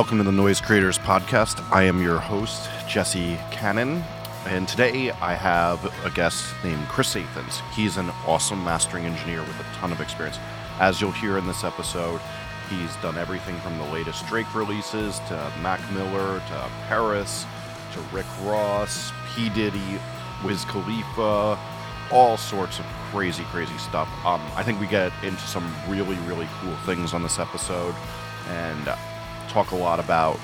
[0.00, 1.62] Welcome to the Noise Creators Podcast.
[1.70, 4.02] I am your host, Jesse Cannon,
[4.46, 7.60] and today I have a guest named Chris Athens.
[7.74, 10.38] He's an awesome mastering engineer with a ton of experience.
[10.78, 12.18] As you'll hear in this episode,
[12.70, 17.44] he's done everything from the latest Drake releases to Mac Miller to Paris
[17.92, 19.50] to Rick Ross, P.
[19.50, 20.00] Diddy,
[20.42, 21.58] Wiz Khalifa,
[22.10, 24.08] all sorts of crazy, crazy stuff.
[24.24, 27.94] Um, I think we get into some really, really cool things on this episode
[28.48, 28.88] and
[29.50, 30.36] talk a lot about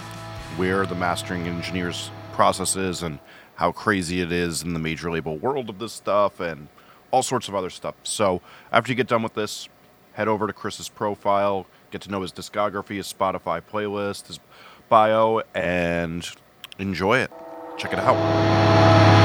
[0.56, 3.20] where the mastering engineers process is and
[3.55, 6.66] how crazy it is in the major label world of this stuff and
[7.12, 7.95] all sorts of other stuff.
[8.02, 8.42] So
[8.73, 9.69] after you get done with this,
[10.15, 14.40] head over to Chris's profile, get to know his discography, his Spotify playlist, his
[14.88, 16.29] bio, and
[16.80, 17.30] enjoy it.
[17.79, 19.15] Check it out.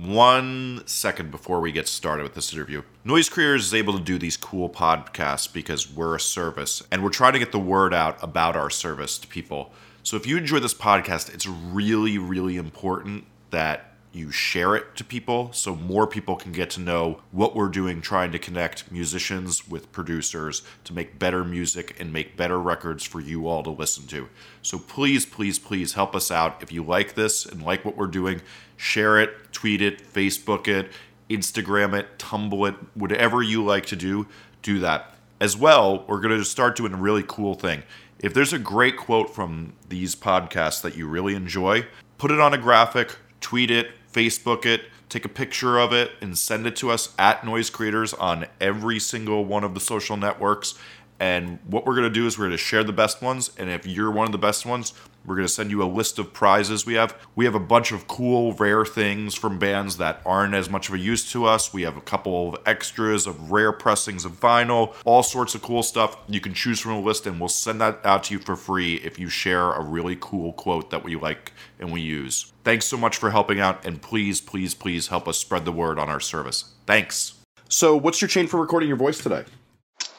[0.00, 2.82] One second before we get started with this interview.
[3.04, 7.10] Noise Creators is able to do these cool podcasts because we're a service and we're
[7.10, 9.72] trying to get the word out about our service to people.
[10.02, 15.04] So if you enjoy this podcast, it's really, really important that you share it to
[15.04, 19.68] people so more people can get to know what we're doing trying to connect musicians
[19.68, 24.06] with producers to make better music and make better records for you all to listen
[24.08, 24.28] to.
[24.62, 26.60] So please, please, please help us out.
[26.60, 28.40] If you like this and like what we're doing,
[28.80, 30.90] share it, tweet it, Facebook it,
[31.28, 34.26] Instagram it, Tumble it, whatever you like to do,
[34.62, 35.14] do that.
[35.38, 37.82] As well, we're going to start doing a really cool thing.
[38.18, 42.54] If there's a great quote from these podcasts that you really enjoy, put it on
[42.54, 46.90] a graphic, tweet it, Facebook it, take a picture of it, and send it to
[46.90, 50.74] us at Noise Creators on every single one of the social networks.
[51.20, 53.50] And what we're going to do is we're going to share the best ones.
[53.58, 54.94] And if you're one of the best ones,
[55.26, 57.14] we're going to send you a list of prizes we have.
[57.36, 60.94] We have a bunch of cool, rare things from bands that aren't as much of
[60.94, 61.74] a use to us.
[61.74, 65.82] We have a couple of extras of rare pressings of vinyl, all sorts of cool
[65.82, 66.16] stuff.
[66.26, 68.94] You can choose from a list, and we'll send that out to you for free
[68.96, 72.50] if you share a really cool quote that we like and we use.
[72.64, 75.98] Thanks so much for helping out, and please, please, please help us spread the word
[75.98, 76.72] on our service.
[76.86, 77.34] Thanks.
[77.68, 79.44] So, what's your chain for recording your voice today?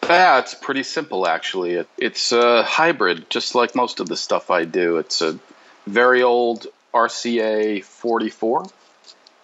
[0.08, 1.74] Yeah, it's pretty simple actually.
[1.74, 4.98] It, it's a hybrid, just like most of the stuff I do.
[4.98, 5.40] It's a
[5.88, 8.66] very old RCA 44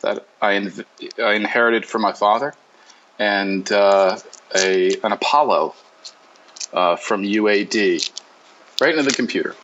[0.01, 0.85] that I, inv-
[1.23, 2.53] I inherited from my father,
[3.17, 4.17] and uh,
[4.55, 5.75] a an Apollo
[6.73, 8.11] uh, from UAD,
[8.81, 9.55] right into the computer.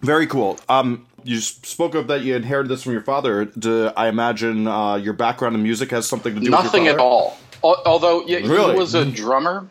[0.00, 0.58] Very cool.
[0.68, 3.44] Um, you spoke of that you inherited this from your father.
[3.44, 6.94] Do I imagine uh, your background in music has something to do Nothing with your
[6.94, 7.38] at all.
[7.64, 8.72] Al- Although yeah, Really?
[8.72, 9.66] he was a drummer,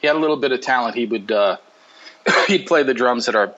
[0.00, 0.96] he had a little bit of talent.
[0.96, 1.56] He would uh,
[2.48, 3.54] he'd play the drums at our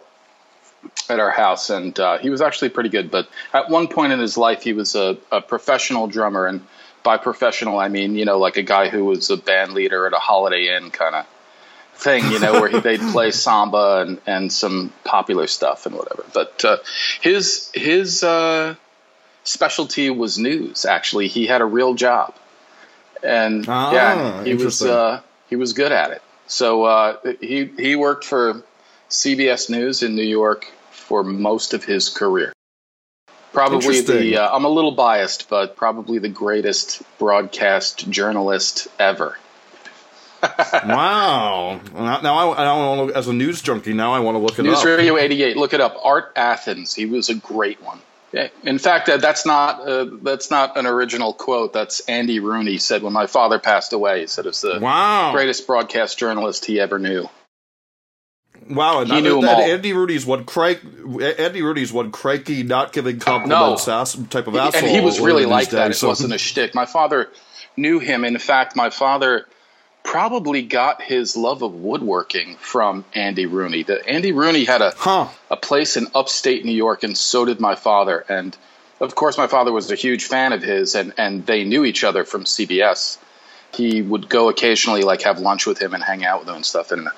[1.08, 3.10] at our house, and uh, he was actually pretty good.
[3.10, 6.64] But at one point in his life, he was a, a professional drummer, and
[7.02, 10.12] by professional, I mean you know like a guy who was a band leader at
[10.12, 11.26] a Holiday Inn kind of
[11.94, 16.24] thing, you know, where he, they'd play samba and, and some popular stuff and whatever.
[16.32, 16.76] But uh,
[17.20, 18.76] his his uh,
[19.44, 20.84] specialty was news.
[20.84, 22.34] Actually, he had a real job,
[23.22, 26.22] and Ah, yeah, he was uh, he was good at it.
[26.46, 28.62] So uh, he he worked for
[29.10, 32.52] CBS News in New York for most of his career.
[33.52, 39.38] Probably the uh, I'm a little biased, but probably the greatest broadcast journalist ever.
[40.42, 41.80] wow.
[41.94, 44.58] Now, now I, I want to, as a news junkie, now I want to look
[44.58, 44.84] it News up.
[44.84, 45.56] Radio 88.
[45.56, 45.96] Look it up.
[46.02, 46.94] Art Athens.
[46.94, 47.98] He was a great one.
[48.62, 51.72] In fact, uh, that's not uh, that's not an original quote.
[51.72, 54.20] That's Andy Rooney said when my father passed away.
[54.20, 55.32] He said it was the Wow.
[55.32, 57.28] greatest broadcast journalist he ever knew.
[58.68, 59.00] Wow.
[59.00, 59.62] And He that- knew that all.
[59.62, 60.80] Andy Rooney's one crank.
[61.38, 64.82] Andy Rooney's one cranky, not giving compliments ass, type of asshole.
[64.84, 65.88] and he was really like that.
[65.88, 66.74] days, It so- wasn't a shtick.
[66.74, 67.30] My father
[67.78, 68.24] knew him.
[68.24, 69.46] In fact, my father
[70.08, 73.82] probably got his love of woodworking from Andy Rooney.
[73.82, 75.28] The, Andy Rooney had a Huh.
[75.50, 78.24] a place in upstate New York, and so did my father.
[78.26, 78.56] And
[79.00, 82.04] of course, my father was a huge fan of his, and and they knew each
[82.04, 83.18] other from CBS.
[83.74, 86.64] He would go occasionally, like have lunch with him and hang out with him and
[86.64, 86.90] stuff.
[86.90, 87.08] And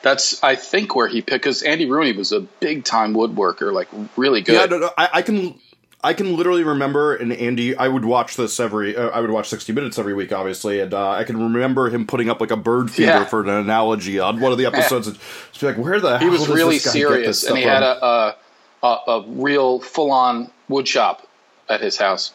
[0.00, 3.88] that's I think where he picked because Andy Rooney was a big time woodworker, like
[4.16, 4.54] really good.
[4.54, 5.60] Yeah, no, no, I, I can.
[6.02, 8.96] I can literally remember, and Andy, I would watch this every.
[8.96, 12.06] Uh, I would watch sixty minutes every week, obviously, and uh, I can remember him
[12.06, 13.24] putting up like a bird feeder Yeah.
[13.24, 15.08] for an analogy on one of the episodes.
[15.08, 17.58] and just be like, where the he hell was really this guy get serious, and
[17.58, 18.36] he had a a,
[18.82, 21.26] a, a real full on wood shop
[21.68, 22.32] at his house.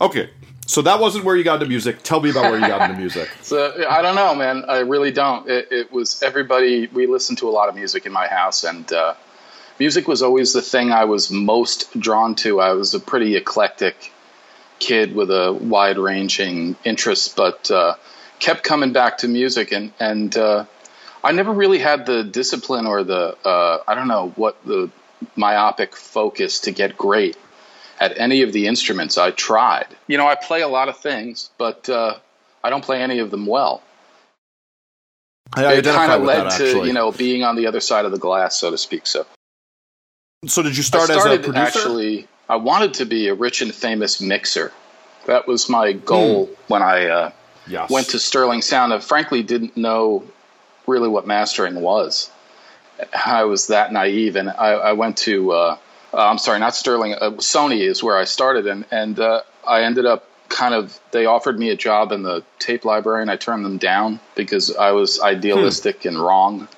[0.00, 0.28] Okay,
[0.66, 2.02] so that wasn't where you got into music.
[2.02, 3.30] Tell me about where you got into music.
[3.42, 4.64] So I don't know, man.
[4.68, 5.48] I really don't.
[5.48, 6.88] It, it was everybody.
[6.88, 9.14] We listened to a lot of music in my house, and uh,
[9.78, 12.60] music was always the thing I was most drawn to.
[12.60, 14.12] I was a pretty eclectic
[14.78, 17.94] kid with a wide ranging interest, but uh,
[18.38, 20.64] kept coming back to music, and and uh,
[21.22, 24.90] I never really had the discipline or the uh, I don't know what the
[25.36, 27.36] myopic focus to get great
[28.00, 29.86] at any of the instruments I tried.
[30.06, 32.18] You know, I play a lot of things, but uh,
[32.62, 33.82] I don't play any of them well.
[35.52, 38.12] I it kind of led that, to you know being on the other side of
[38.12, 39.06] the glass, so to speak.
[39.06, 39.26] So,
[40.46, 41.58] so did you start as a producer?
[41.58, 44.72] Actually, I wanted to be a rich and famous mixer.
[45.26, 46.52] That was my goal hmm.
[46.68, 47.30] when I uh,
[47.66, 47.90] yes.
[47.90, 48.92] went to Sterling Sound.
[48.92, 50.24] I frankly didn't know
[50.86, 52.30] really what mastering was.
[53.26, 55.78] I was that naive, and I, I went to uh,
[56.14, 57.14] uh, I'm sorry, not Sterling.
[57.14, 61.26] Uh, Sony is where I started, and and uh, I ended up kind of they
[61.26, 64.92] offered me a job in the tape library, and I turned them down because I
[64.92, 66.08] was idealistic hmm.
[66.08, 66.68] and wrong.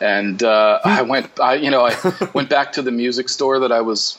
[0.00, 3.72] And uh, I went, I you know, I went back to the music store that
[3.72, 4.18] I was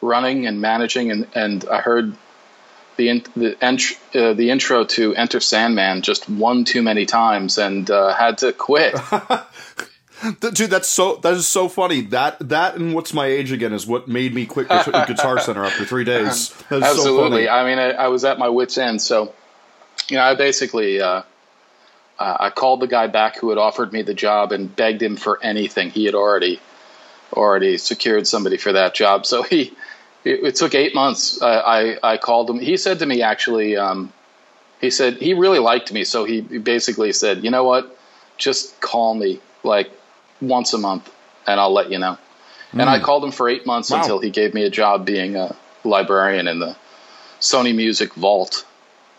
[0.00, 2.16] running and managing, and and I heard
[2.96, 7.58] the in, the, ent- uh, the intro to Enter Sandman just one too many times,
[7.58, 8.94] and uh, had to quit.
[10.40, 12.02] Dude, that's so that is so funny.
[12.02, 15.84] That that and what's my age again is what made me quit Guitar Center after
[15.84, 16.54] three days.
[16.70, 17.46] Absolutely.
[17.46, 19.02] So I mean, I, I, was at my wits end.
[19.02, 19.34] So,
[20.08, 21.22] you know, I basically uh,
[22.18, 25.16] uh, I called the guy back who had offered me the job and begged him
[25.16, 25.90] for anything.
[25.90, 26.60] He had already
[27.32, 29.26] already secured somebody for that job.
[29.26, 29.72] So he
[30.24, 31.40] it, it took eight months.
[31.42, 32.60] I I called him.
[32.60, 33.76] He said to me actually.
[33.76, 34.12] Um,
[34.80, 37.96] he said he really liked me, so he basically said, "You know what?
[38.36, 39.90] Just call me like
[40.40, 41.08] once a month,
[41.46, 42.18] and I'll let you know.
[42.72, 42.80] Mm.
[42.80, 43.04] And I hmm.
[43.04, 44.00] called him for eight months wow.
[44.00, 45.54] until he gave me a job being a
[45.84, 46.76] librarian in the
[47.40, 48.66] Sony Music Vault,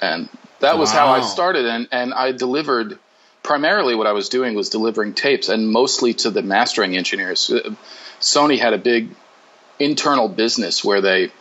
[0.01, 0.28] and
[0.63, 1.07] that was wow.
[1.07, 1.65] how I started.
[1.65, 2.98] And and I delivered
[3.44, 7.50] primarily what I was doing was delivering tapes, and mostly to the mastering engineers.
[7.50, 7.75] Uh,
[8.19, 9.10] Sony had a big
[9.80, 11.31] internal business where they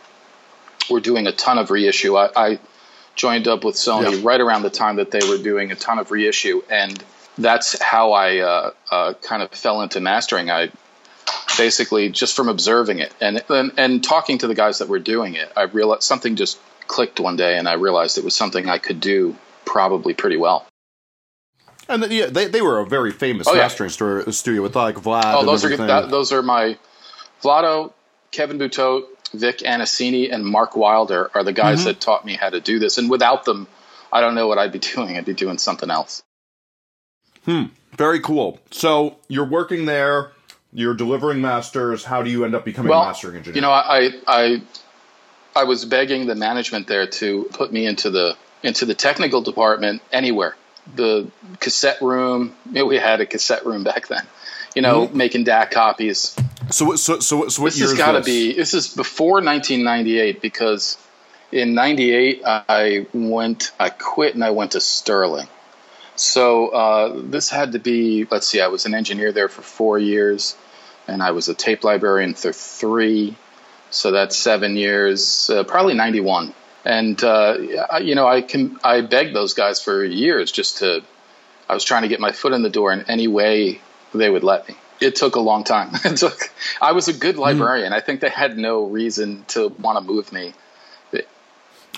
[0.89, 2.17] were doing a ton of reissue.
[2.17, 2.59] I, I
[3.15, 4.21] joined up with Sony yeah.
[4.23, 7.01] right around the time that they were doing a ton of reissue, and
[7.37, 10.51] that's how I uh, uh, kind of fell into mastering.
[10.51, 10.71] I
[11.57, 15.35] basically just from observing it and, and and talking to the guys that were doing
[15.35, 18.77] it, I realized something just clicked one day, and I realized it was something I
[18.77, 19.35] could do
[19.65, 20.65] probably pretty well.
[21.89, 24.31] And yeah, they, they were a very famous oh, mastering yeah.
[24.31, 25.33] studio with like Vlad.
[25.35, 26.77] Oh, those are that, those are my
[27.41, 27.91] Vlado,
[28.31, 29.03] Kevin Boutote,
[29.33, 31.87] Vic Anesini, and Mark Wilder are the guys mm-hmm.
[31.87, 32.97] that taught me how to do this.
[32.97, 33.67] And without them,
[34.11, 35.17] I don't know what I'd be doing.
[35.17, 36.23] I'd be doing something else.
[37.45, 37.65] Hmm.
[37.97, 38.59] Very cool.
[38.71, 40.31] So you're working there.
[40.71, 42.05] You're delivering masters.
[42.05, 43.55] How do you end up becoming well, a mastering engineer?
[43.55, 44.61] You know, I, I
[45.55, 50.01] I was begging the management there to put me into the into the technical department
[50.11, 50.55] anywhere.
[50.95, 51.29] The
[51.59, 52.55] cassette room.
[52.71, 54.25] We had a cassette room back then.
[54.75, 55.17] You know, mm-hmm.
[55.17, 56.35] making DAT copies.
[56.71, 58.53] So, so, so, so what this has got to be.
[58.53, 60.97] This is before 1998 because
[61.51, 65.47] in '98 I went, I quit, and I went to Sterling.
[66.15, 69.97] So uh, this had to be, let's see, I was an engineer there for four
[69.97, 70.55] years,
[71.07, 73.35] and I was a tape librarian for three.
[73.93, 76.53] So that's seven years, uh, probably 91.
[76.83, 77.57] And, uh,
[78.01, 81.03] you know, I can, I begged those guys for years just to,
[81.69, 83.79] I was trying to get my foot in the door in any way
[84.13, 84.75] they would let me.
[84.99, 85.91] It took a long time.
[86.05, 86.51] it took,
[86.81, 87.41] I was a good hmm.
[87.41, 87.93] librarian.
[87.93, 87.95] Mm.
[87.95, 90.53] I think they had no reason to want to move me.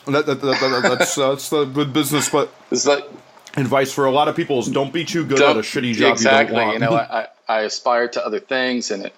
[0.05, 3.03] That, that, that, that's that's the good business, but it's like
[3.57, 6.11] advice for a lot of people is don't be too good at a shitty job
[6.11, 6.55] exactly.
[6.57, 6.73] you don't want.
[6.73, 9.13] You know, I, I aspired to other things, and it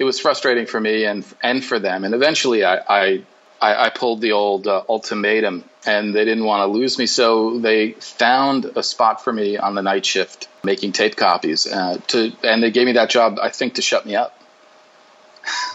[0.00, 2.04] it was frustrating for me and and for them.
[2.04, 3.24] And eventually, I I,
[3.60, 7.92] I pulled the old uh, ultimatum, and they didn't want to lose me, so they
[7.92, 11.66] found a spot for me on the night shift making tape copies.
[11.66, 14.40] Uh, to and they gave me that job, I think, to shut me up.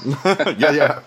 [0.26, 1.00] yeah, yeah.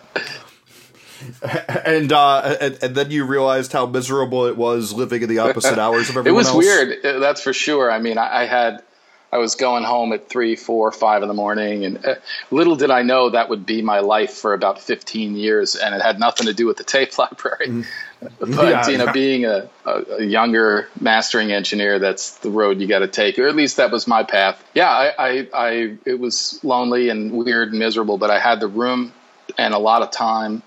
[1.85, 5.79] and, uh, and, and then you realized how miserable it was living in the opposite
[5.79, 6.29] hours of everyone.
[6.29, 6.57] it was else.
[6.57, 7.91] weird, that's for sure.
[7.91, 8.83] I mean, I, I, had
[9.31, 12.15] I was going home at three, four, five in the morning, and uh,
[12.51, 16.03] little did I know that would be my life for about fifteen years, and it
[16.03, 17.69] had nothing to do with the tape library.
[17.69, 17.87] Mm.
[18.41, 19.13] But yeah, you know, yeah.
[19.13, 23.55] being a, a, younger mastering engineer, that's the road you got to take, or at
[23.55, 24.61] least that was my path.
[24.75, 25.71] Yeah, I, I, I,
[26.05, 29.13] it was lonely and weird and miserable, but I had the room
[29.57, 30.65] and a lot of time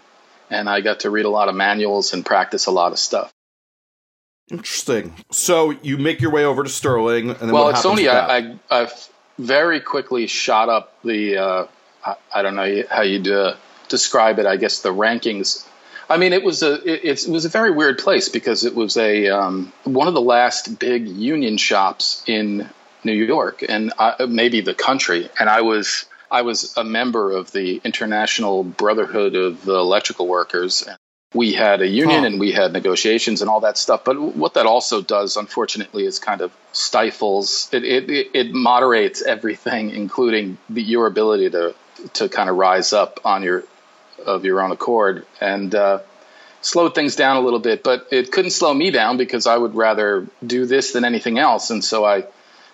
[0.51, 3.31] and I got to read a lot of manuals and practice a lot of stuff.
[4.51, 5.13] Interesting.
[5.31, 8.83] So you make your way over to Sterling, and then well, at Sony, I, I,
[8.83, 8.91] I,
[9.39, 11.37] very quickly shot up the.
[11.37, 11.67] Uh,
[12.05, 13.55] I, I, don't know how you'd uh,
[13.87, 14.45] describe it.
[14.45, 15.65] I guess the rankings.
[16.09, 18.97] I mean, it was a it, it was a very weird place because it was
[18.97, 22.69] a um, one of the last big union shops in
[23.03, 27.51] New York and I, maybe the country, and I was I was a member of
[27.51, 30.85] the International Brotherhood of Electrical Workers.
[31.33, 32.25] We had a union huh.
[32.27, 34.03] and we had negotiations and all that stuff.
[34.03, 37.83] But what that also does, unfortunately, is kind of stifles it.
[37.83, 41.73] It, it moderates everything, including the, your ability to
[42.15, 43.63] to kind of rise up on your
[44.25, 45.99] of your own accord and uh,
[46.61, 47.83] slowed things down a little bit.
[47.83, 51.69] But it couldn't slow me down because I would rather do this than anything else.
[51.69, 52.25] And so I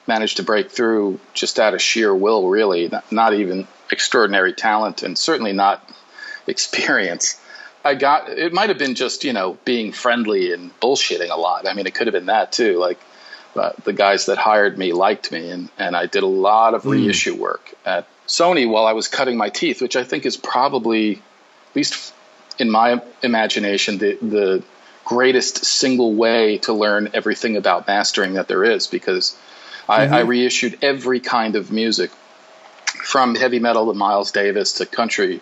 [0.08, 5.04] managed to break through just out of sheer will, really, not, not even extraordinary talent,
[5.04, 5.88] and certainly not
[6.48, 7.40] experience.
[7.88, 11.68] I got it might have been just you know being friendly and bullshitting a lot.
[11.68, 12.78] I mean, it could have been that too.
[12.78, 13.00] Like
[13.56, 16.84] uh, the guys that hired me liked me, and and I did a lot of
[16.84, 16.92] mm.
[16.92, 21.14] reissue work at Sony while I was cutting my teeth, which I think is probably,
[21.14, 22.14] at least
[22.60, 24.64] in my imagination, the the
[25.06, 29.92] greatest single way to learn everything about mastering that there is because mm-hmm.
[29.92, 30.30] I, I mm-hmm.
[30.30, 32.12] reissued every kind of music
[33.06, 35.40] from heavy metal to Miles Davis to country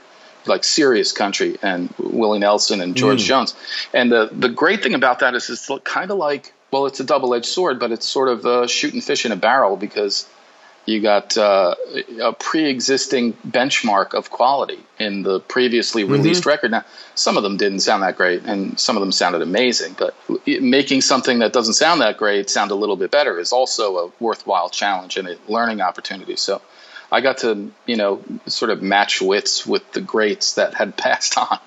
[0.48, 3.28] like serious country and Willie Nelson and George mm.
[3.28, 3.56] Jones.
[3.94, 7.06] And the the great thing about that is it's kind of like well, it's a
[7.06, 10.28] double edged sword, but it's sort of uh, shooting fish in a barrel because
[10.86, 11.74] you got uh,
[12.22, 16.12] a pre-existing benchmark of quality in the previously mm-hmm.
[16.12, 16.50] released mm-hmm.
[16.50, 16.72] record.
[16.72, 16.86] Now,
[17.16, 19.96] some of them didn't sound that great, and some of them sounded amazing.
[19.98, 23.98] But making something that doesn't sound that great sound a little bit better is also
[23.98, 26.36] a worthwhile challenge and a learning opportunity.
[26.36, 26.62] So
[27.16, 31.38] I got to, you know, sort of match wits with the greats that had passed
[31.38, 31.60] on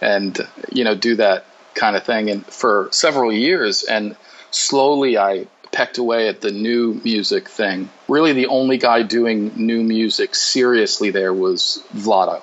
[0.00, 0.36] and,
[0.72, 2.30] you know, do that kind of thing.
[2.30, 4.16] And for several years, and
[4.50, 7.90] slowly I pecked away at the new music thing.
[8.08, 12.42] Really, the only guy doing new music seriously there was Vlado.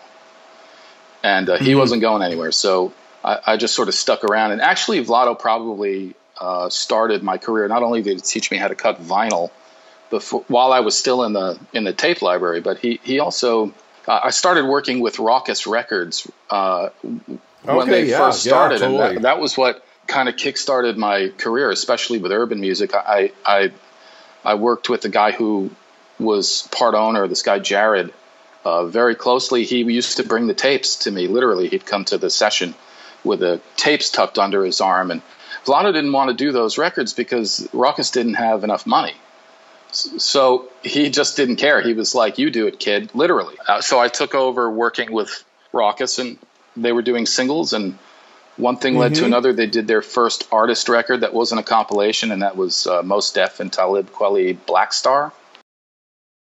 [1.23, 1.79] And uh, he mm-hmm.
[1.79, 2.53] wasn't going anywhere.
[2.53, 4.51] So I, I, just sort of stuck around.
[4.51, 7.67] And actually, Vlado probably uh, started my career.
[7.67, 9.49] Not only did he teach me how to cut vinyl,
[10.09, 12.61] before while I was still in the in the tape library.
[12.61, 13.73] But he he also
[14.07, 18.87] uh, I started working with Rawkus Records uh, when okay, they yeah, first started, yeah,
[18.87, 19.07] totally.
[19.07, 22.93] and that, that, was what kind of kickstarted my career, especially with urban music.
[22.95, 23.71] I I
[24.43, 25.71] I worked with the guy who
[26.19, 28.13] was part owner, this guy Jared,
[28.63, 29.65] uh, very closely.
[29.65, 31.27] He used to bring the tapes to me.
[31.27, 32.75] Literally, he'd come to the session
[33.23, 35.21] with the tapes tucked under his arm and.
[35.65, 39.15] Vlado didn't want to do those records because Rawkus didn't have enough money.
[39.95, 41.81] So he just didn't care.
[41.81, 43.55] He was like, "You do it, kid," literally.
[43.67, 46.37] Uh, so I took over working with Rawkus, and
[46.75, 47.97] they were doing singles, and
[48.57, 49.01] one thing mm-hmm.
[49.01, 49.27] led to mm-hmm.
[49.27, 49.53] another.
[49.53, 53.31] They did their first artist record that wasn't a compilation, and that was uh, Mos
[53.31, 55.31] Def and Talib Kweli Black Star.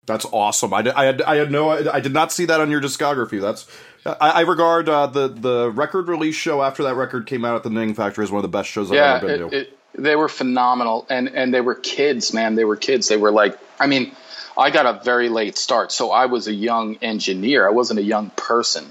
[0.07, 0.73] That's awesome.
[0.73, 3.41] I, I had I had no I did not see that on your discography.
[3.41, 3.67] That's
[4.07, 7.65] I, I regard uh, the the record release show after that record came out at
[7.65, 9.57] the Knitting Factory as one of the best shows I've yeah, ever been it, to.
[9.57, 12.55] It, they were phenomenal, and and they were kids, man.
[12.55, 13.09] They were kids.
[13.09, 14.13] They were like, I mean,
[14.57, 17.67] I got a very late start, so I was a young engineer.
[17.67, 18.87] I wasn't a young person.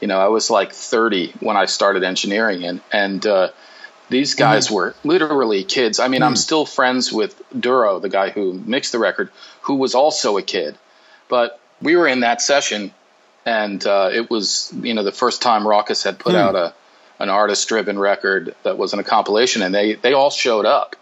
[0.00, 3.48] You know, I was like 30 when I started engineering, and and uh,
[4.08, 5.98] these guys mm were literally kids.
[6.00, 9.30] I mean, mm I'm still friends with Duro, the guy who mixed the record,
[9.62, 10.76] who was also a kid.
[11.28, 12.92] But we were in that session,
[13.46, 16.38] and uh, it was you know the first time Rawkus had put mm.
[16.38, 16.74] out a
[17.18, 20.96] an artist driven record that wasn't a compilation, and they they all showed up.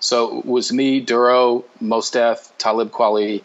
[0.00, 3.42] So it was me, Duro, Mos Def, Talib Kweli,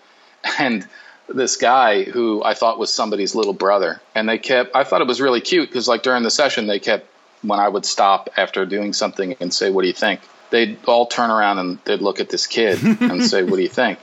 [0.59, 0.87] and
[1.27, 4.01] this guy who I thought was somebody's little brother.
[4.15, 6.79] And they kept, I thought it was really cute because, like, during the session, they
[6.79, 7.07] kept,
[7.41, 10.21] when I would stop after doing something and say, What do you think?
[10.49, 13.69] They'd all turn around and they'd look at this kid and say, What do you
[13.69, 13.99] think?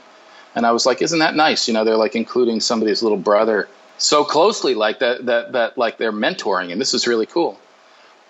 [0.55, 1.67] And I was like, Isn't that nice?
[1.67, 5.97] You know, they're like including somebody's little brother so closely, like that, that, that, like
[5.97, 6.71] they're mentoring.
[6.71, 7.59] And this is really cool.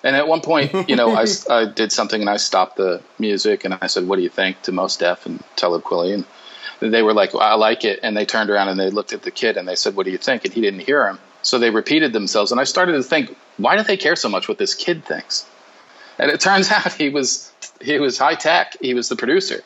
[0.03, 3.65] And at one point, you know, I, I did something and I stopped the music
[3.65, 7.01] and I said, "What do you think?" to Mos Def and Talib Kweli, and they
[7.01, 9.31] were like, well, "I like it." And they turned around and they looked at the
[9.31, 11.69] kid and they said, "What do you think?" And he didn't hear him, so they
[11.69, 12.51] repeated themselves.
[12.51, 15.45] And I started to think, why do they care so much what this kid thinks?
[16.17, 17.51] And it turns out he was
[17.81, 18.77] he was Hi-Tek.
[18.81, 19.61] He was the producer.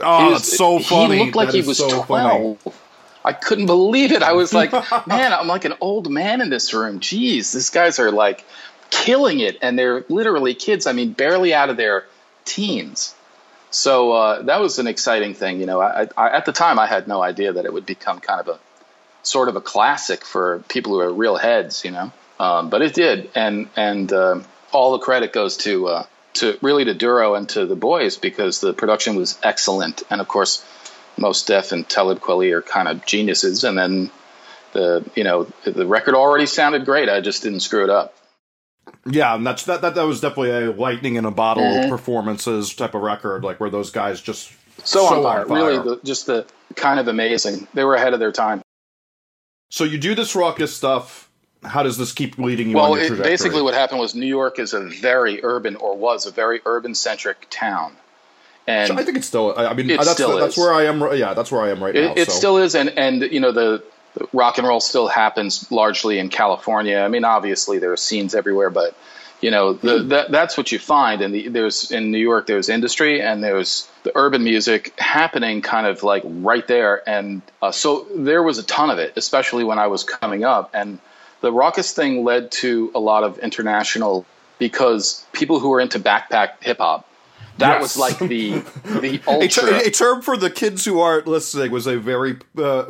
[0.00, 1.18] Oh, was, that's so funny.
[1.18, 2.58] He looked like that he was so twelve.
[2.60, 2.76] Funny.
[3.24, 4.22] I couldn't believe it.
[4.22, 4.72] I was like,
[5.06, 6.98] man, I'm like an old man in this room.
[6.98, 8.44] Jeez, these guys are like
[8.92, 10.86] killing it, and they're literally kids.
[10.86, 12.04] I mean, barely out of their
[12.44, 13.14] teens.
[13.70, 15.58] So uh, that was an exciting thing.
[15.60, 18.20] You know, I, I, at the time I had no idea that it would become
[18.20, 18.58] kind of a
[19.22, 21.84] sort of a classic for people who are real heads.
[21.84, 24.40] You know, um, but it did, and and uh,
[24.72, 28.60] all the credit goes to uh, to really to Duro and to the boys because
[28.60, 30.62] the production was excellent, and of course,
[31.16, 34.10] Mos Def and Talib Kweli are kind of geniuses, and then
[34.74, 37.08] the you know the record already sounded great.
[37.08, 38.14] I just didn't screw it up.
[39.06, 41.90] Yeah, and that's that, that that was definitely a lightning in a bottle mm-hmm.
[41.90, 44.52] performances type of record, like where those guys just
[44.84, 45.40] so, so on, fire.
[45.42, 45.64] on fire.
[45.66, 46.46] Really, the, just the
[46.76, 47.66] kind of amazing.
[47.74, 48.62] They were ahead of their time.
[49.70, 51.30] So you do this Rawkus stuff.
[51.64, 54.26] how does this keep leading you well, on your it, basically what happened was New
[54.26, 57.96] York is a very urban, or was a very urban-centric town.
[58.66, 59.54] And I think it's still.
[59.56, 61.00] I mean, It that's that's where I am.
[61.16, 62.12] Yeah, that's where I am right now.
[62.12, 62.36] It, it so.
[62.36, 63.82] still is, and and you know the
[64.32, 66.98] rock and roll still happens largely in California.
[66.98, 68.94] I mean, obviously there are scenes everywhere, but
[69.40, 70.08] you know the, Hmm.
[70.08, 71.20] that, that's what you find.
[71.22, 75.86] And the, there's in New York, there's industry and there's the urban music happening, kind
[75.86, 77.02] of like right there.
[77.08, 80.70] And uh, so there was a ton of it, especially when I was coming up.
[80.74, 80.98] And
[81.40, 84.24] the Rawkus thing led to a lot of international
[84.60, 87.08] because people who were into backpack hip hop.
[87.58, 87.82] That Yes.
[87.82, 88.60] was like the
[89.00, 89.78] the a, ter- ultra.
[89.86, 92.84] a term for the kids who aren't listening was a very uh,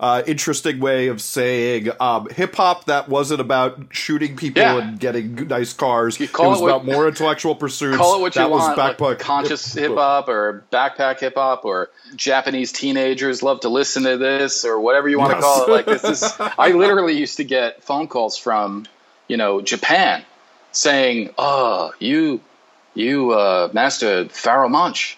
[0.00, 4.78] uh, interesting way of saying um, hip hop that wasn't about shooting people Yeah.
[4.78, 6.20] and getting nice cars.
[6.20, 7.96] It was it what- about more intellectual pursuits.
[7.96, 8.78] call it what you that want.
[8.78, 14.04] Backpack like conscious hip hop or backpack hip hop or Japanese teenagers love to listen
[14.04, 15.38] to this or whatever you want Yes.
[15.38, 15.70] to call it.
[15.70, 18.86] Like this is, I literally used to get phone calls from,
[19.26, 20.24] you know, Japan
[20.70, 22.40] saying, "Oh, you,
[22.94, 25.16] you uh, mastered Pharoahe Monch."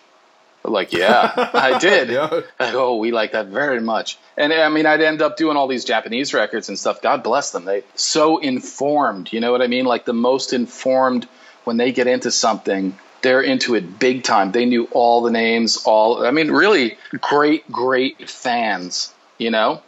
[0.63, 2.11] Like, yeah, I did.
[2.11, 2.29] Yeah.
[2.59, 4.19] Go, oh, we like that very much.
[4.41, 7.03] And I mean, I'd end up doing all these Japanese records and stuff.
[7.03, 7.67] God bless them.
[7.67, 9.35] They so informed.
[9.35, 9.85] You know what I mean?
[9.85, 11.29] Like the most informed
[11.65, 14.51] when they get into something, they're into it big time.
[14.51, 15.83] They knew all the names.
[15.85, 19.13] All I mean, really great, great fans.
[19.37, 19.83] You know.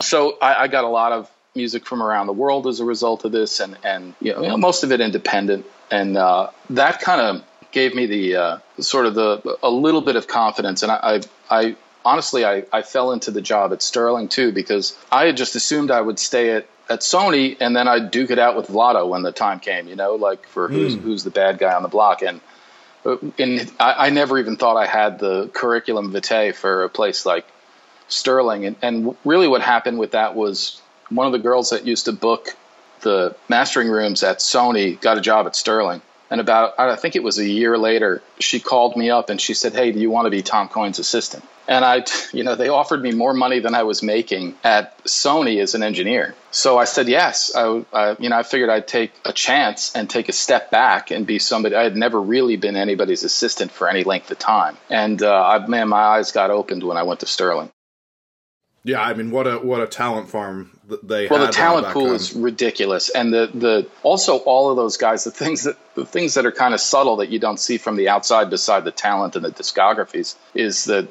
[0.00, 3.26] So I, I got a lot of music from around the world as a result
[3.26, 7.44] of this, and and you know, most of it independent, and uh, that kind of
[7.70, 11.60] gave me the uh, sort of the a little bit of confidence, and I I,
[11.60, 15.54] I honestly I, I fell into the job at Sterling too because I had just
[15.54, 19.08] assumed I would stay at at Sony and then I'd duke it out with Vlado
[19.08, 21.00] when the time came, you know, like for who's hmm.
[21.00, 22.40] who's the bad guy on the block and.
[23.02, 27.24] Uh, and I, I never even thought I had the curriculum vitae for a place
[27.24, 27.46] like
[28.08, 28.66] Sterling.
[28.66, 32.12] And, and really, what happened with that was one of the girls that used to
[32.12, 32.54] book
[33.00, 36.02] the mastering rooms at Sony got a job at Sterling.
[36.30, 39.52] And about, I think it was a year later, she called me up and she
[39.52, 41.44] said, Hey, do you want to be Tom Coyne's assistant?
[41.66, 45.60] And I, you know, they offered me more money than I was making at Sony
[45.60, 46.34] as an engineer.
[46.52, 47.54] So I said yes.
[47.54, 51.26] I, you know, I figured I'd take a chance and take a step back and
[51.26, 51.74] be somebody.
[51.74, 54.76] I had never really been anybody's assistant for any length of time.
[54.88, 57.70] And uh, I, man, my eyes got opened when I went to Sterling.
[58.82, 60.70] Yeah, I mean, what a what a talent farm
[61.02, 61.30] they have.
[61.32, 62.14] Well, the talent pool then.
[62.14, 66.34] is ridiculous, and the the also all of those guys, the things that the things
[66.34, 69.36] that are kind of subtle that you don't see from the outside, beside the talent
[69.36, 71.08] and the discographies, is that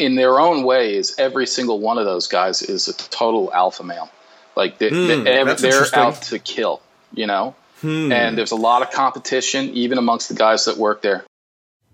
[0.00, 4.10] in their own ways, every single one of those guys is a total alpha male.
[4.56, 5.84] Like they, Hmm, they, they're.
[5.84, 5.94] Hmm.
[5.94, 6.82] out to kill,
[7.14, 7.54] you know.
[7.84, 11.24] And there's a lot of competition, even amongst the guys that work there.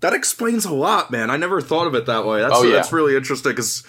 [0.01, 1.31] That explains a lot, man.
[1.31, 2.40] I never thought of it that way.
[2.40, 2.74] That's Oh, yeah.
[2.77, 3.85] that's really interesting because.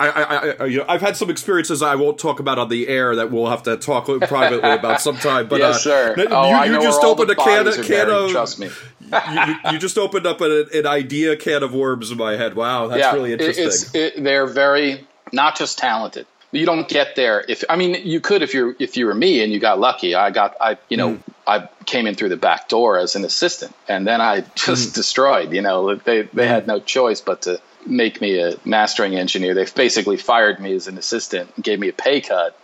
[0.00, 2.88] I, I, I, you know, I've had some experiences I won't talk about on the
[2.88, 5.46] air that we'll have to talk privately about sometime.
[5.46, 8.08] But yes, uh, you, oh, I you know just opened a can, of, can buried,
[8.08, 8.70] of Trust me.
[9.10, 12.54] you, you just opened up an, an idea can of worms in my head.
[12.54, 13.66] Wow, that's yeah, really interesting.
[13.66, 16.26] It's, it, they're very not just talented.
[16.52, 19.42] You don't get there if I mean you could if you're if you were me
[19.42, 20.14] and you got lucky.
[20.14, 21.20] I got I you know Hmm.
[21.46, 24.94] I came in through the back door as an assistant and then I just Hmm.
[24.94, 25.52] destroyed.
[25.52, 29.54] You know they they had no choice but to make me a mastering engineer.
[29.54, 32.56] They basically fired me as an assistant and gave me a pay cut.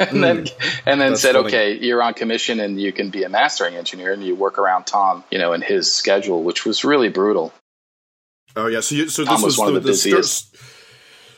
[0.00, 0.46] and then
[0.86, 1.16] and then Hmm.
[1.16, 1.46] Said, funny.
[1.48, 4.84] okay, you're on commission and you can be a mastering engineer and you work around
[4.86, 7.52] Tom, you know, and his schedule, which was really brutal.
[8.56, 10.58] oh yeah, so you, so Tom this was was, one of the, the the Ster-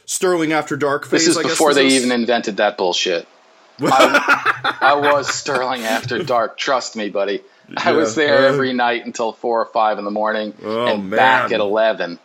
[0.06, 1.26] Sterling After Dark phase.
[1.26, 3.28] This is I before they even invented that bullshit.
[3.82, 6.58] I, I was Sterling after dark.
[6.58, 7.40] Trust me, buddy.
[7.78, 11.10] I was there Uh, every night until four or five in the morning, Oh, and
[11.10, 12.18] back at eleven.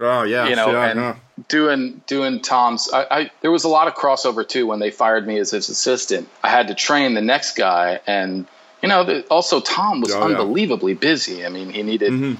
[0.00, 1.16] Oh yeah, You know, yeah, and yeah.
[1.48, 2.90] doing doing Tom's.
[2.92, 5.68] I, I there was a lot of crossover too when they fired me as his
[5.68, 6.28] assistant.
[6.42, 8.46] I had to train the next guy, and
[8.82, 10.38] you know, the, also Tom was Oh, yeah.
[10.38, 11.46] unbelievably busy.
[11.46, 12.36] I mean, he needed Mhm.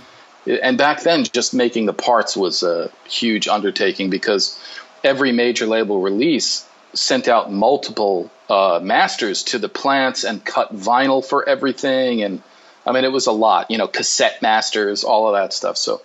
[0.47, 4.59] and back then just making the parts was a huge undertaking because
[5.03, 11.25] every major label release sent out multiple uh, masters to the plants and cut vinyl
[11.25, 12.43] for everything and
[12.87, 16.01] i mean it was a lot you know cassette masters all of that stuff so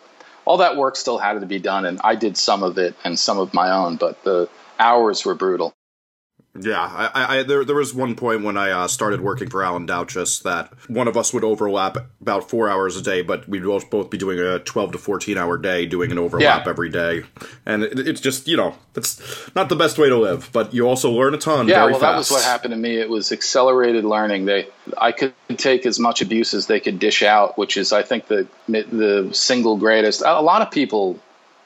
[0.50, 3.20] all that work still had to be done and i did some of it and
[3.20, 5.72] some of my own but the hours were brutal
[6.62, 9.64] Yeah, I, I, I there, there was one point when I uh, started working for
[9.64, 13.64] Alan Douches that one of us would overlap about four hours a day, but we'd
[13.64, 16.70] both both be doing a twelve to fourteen hour day, doing an overlap Yeah.
[16.70, 17.24] every day,
[17.66, 19.22] and it, it's just you know it's
[19.56, 21.68] not the best way to live, but you also learn a ton.
[21.68, 22.12] yeah very well fast.
[22.12, 24.68] that was what happened to me it was accelerated learning they
[24.98, 28.28] i could take as much abuse as they could dish out which is i think
[28.28, 31.18] the the single greatest a lot of people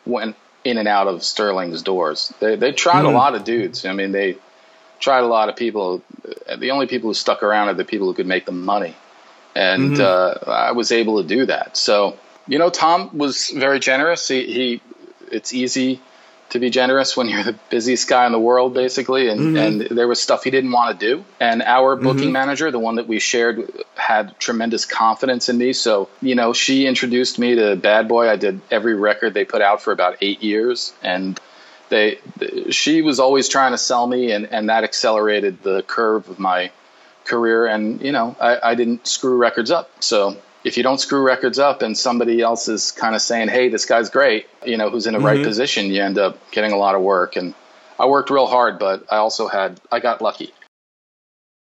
[0.05, 3.93] went in and out of sterling's doors they, they tried a lot of dudes i
[3.93, 4.37] mean they
[5.03, 6.01] tried a lot of people.
[6.63, 8.93] The only people who stuck around are the people who could make the money,
[9.55, 11.77] and uh, I was able to do that.
[11.77, 13.35] So you know, Tom was
[13.65, 14.27] very generous.
[14.27, 14.81] He, he
[15.31, 15.99] it's easy
[16.49, 19.29] to be generous when you're the busiest guy in the world, basically.
[19.29, 19.57] And, Mm-hmm.
[19.57, 21.23] and there was stuff he didn't want to do.
[21.39, 22.33] And our booking Mm-hmm.
[22.33, 23.57] manager, the one that we shared,
[23.95, 25.73] had tremendous confidence in me.
[25.73, 28.29] So, you know, she introduced me to Bad Boy.
[28.29, 30.93] I did every record they put out for about eight years.
[31.01, 31.39] And
[31.89, 32.19] they,
[32.69, 36.71] she was always trying to sell me, and, and that accelerated the curve of my
[37.25, 37.65] career.
[37.65, 39.89] And, you know, I, I didn't screw records up.
[40.03, 43.69] So, if you don't screw records up and somebody else is kind of saying, "Hey,
[43.69, 45.45] this guy's great," you know, who's in the right mm-hmm.
[45.45, 47.35] position, you end up getting a lot of work.
[47.35, 47.53] And
[47.99, 50.53] I worked real hard, but I also had I got lucky.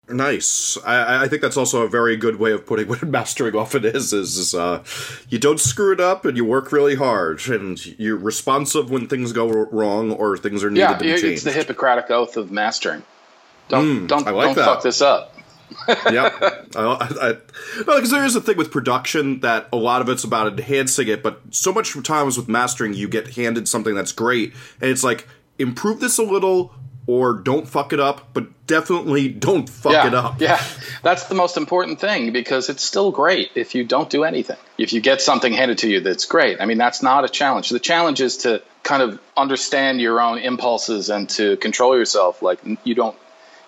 [0.07, 0.77] Nice.
[0.85, 4.13] I, I think that's also a very good way of putting what mastering often is.
[4.13, 4.83] Is, is uh,
[5.29, 9.33] you don't screw it up and you work really hard and you're responsive when things
[9.33, 11.43] go wrong or things are needed Yeah, to be it's changed.
[11.45, 13.03] the Hippocratic oath of mastering.
[13.67, 14.65] Don't don't I like don't that.
[14.65, 15.31] fuck this up.
[16.11, 16.29] yeah,
[16.75, 17.37] I, I, I,
[17.87, 21.07] no, because there is a thing with production that a lot of it's about enhancing
[21.07, 25.03] it, but so much times with mastering, you get handed something that's great, and it's
[25.03, 26.71] like improve this a little
[27.07, 30.41] or don't fuck it up, but definitely don't fuck yeah, it up.
[30.41, 30.61] Yeah,
[31.03, 34.57] that's the most important thing because it's still great if you don't do anything.
[34.77, 37.69] If you get something handed to you that's great, I mean, that's not a challenge.
[37.69, 42.41] The challenge is to kind of understand your own impulses and to control yourself.
[42.41, 43.15] Like, you don't,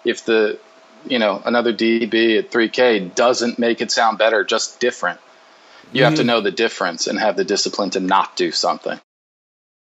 [0.04, 0.60] if the,
[1.08, 5.20] you know, another DB at 3K doesn't make it sound better, just different.
[5.94, 9.00] You have to know the difference and have the discipline to not do something.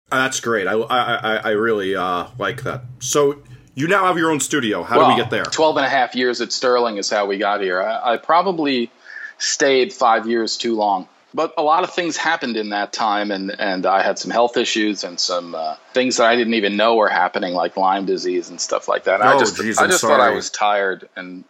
[0.08, 0.68] That's great.
[0.68, 2.82] I, I, I- I really uh, like that.
[3.00, 3.42] So
[3.76, 4.82] you now have your own studio.
[4.82, 5.44] How do we get there?
[5.44, 7.80] 12 and a half years at Sterling is how we got here.
[7.80, 8.90] I, I probably
[9.38, 11.06] stayed five years too long.
[11.34, 14.56] But a lot of things happened in that time, and, and I had some health
[14.56, 18.48] issues and some uh, things that I didn't even know were happening, like Lyme disease
[18.48, 19.20] and stuff like that.
[19.20, 21.44] I Oh, just, geez, I just thought I was tired and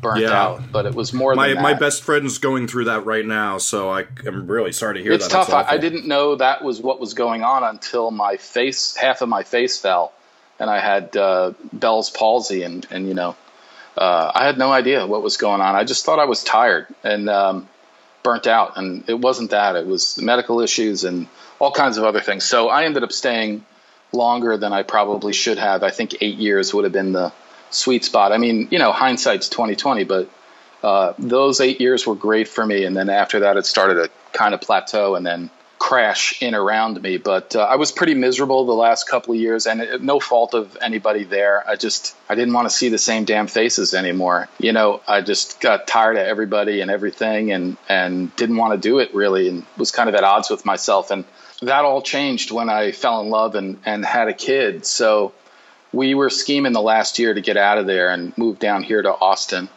[0.00, 0.40] burnt Yeah.
[0.40, 1.62] out, but it was more My than that.
[1.62, 5.12] my best friend's going through that right now, so I, I'm really sorry to hear
[5.14, 5.32] it's that.
[5.32, 5.48] tough.
[5.48, 9.20] That's I, I didn't know that was what was going on until my face, half
[9.22, 10.12] of my face fell,
[10.58, 13.36] and I had uh, Bell's palsy, and and you know,
[13.96, 15.74] uh, I had no idea what was going on.
[15.74, 17.68] I just thought I was tired and um,
[18.22, 19.76] burnt out, and it wasn't that.
[19.76, 22.44] It was medical issues and all kinds of other things.
[22.44, 23.64] So I ended up staying
[24.12, 25.82] longer than I probably should have.
[25.82, 27.32] I think eight years would have been the
[27.70, 28.32] sweet spot.
[28.32, 30.28] I mean, you know, hindsight's twenty twenty, but
[30.82, 32.84] uh, those eight years were great for me.
[32.84, 37.00] And then after that, it started to kind of plateau and then crash in around
[37.00, 37.16] me.
[37.16, 40.54] But uh, I was pretty miserable the last couple of years, and it, no fault
[40.54, 41.68] of anybody there.
[41.68, 44.48] I just I didn't want to see the same damn faces anymore.
[44.58, 48.88] You know, I just got tired of everybody and everything, and and didn't want to
[48.88, 51.10] do it really, and was kind of at odds with myself.
[51.10, 51.24] And
[51.62, 54.86] that all changed when I fell in love and and had a kid.
[54.86, 55.32] So
[55.92, 59.00] we were scheming the last year to get out of there and move down here
[59.00, 59.68] to Austin.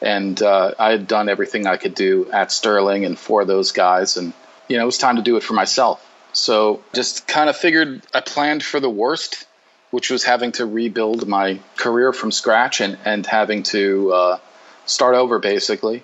[0.00, 4.16] And uh, I had done everything I could do at Sterling and for those guys.
[4.18, 4.34] And,
[4.68, 6.02] you know, it was time to do it for myself.
[6.32, 9.46] So just kind of figured I planned for the worst,
[9.90, 14.38] which was having to rebuild my career from scratch and, and having to uh,
[14.84, 16.02] start over basically.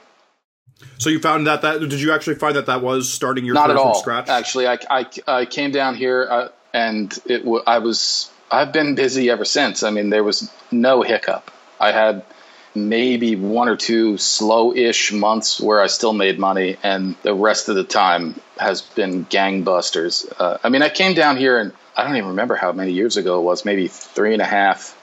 [0.98, 3.66] So you found that that did you actually find that that was starting your Not
[3.66, 4.29] career at from scratch?
[4.29, 8.94] Actually, I, I, I came down here uh, and it w- I was I've been
[8.94, 9.83] busy ever since.
[9.83, 11.51] I mean, there was no hiccup.
[11.81, 12.25] I had
[12.74, 17.74] maybe one or two slow-ish months where I still made money, and the rest of
[17.74, 20.32] the time has been gangbusters.
[20.38, 23.16] Uh, I mean, I came down here and I don't even remember how many years
[23.16, 23.64] ago it was.
[23.64, 24.98] Maybe three and a half.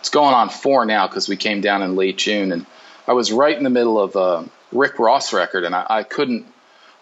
[0.00, 2.66] It's going on four now because we came down in late June, and
[3.06, 6.46] I was right in the middle of a Rick Ross record, and I, I couldn't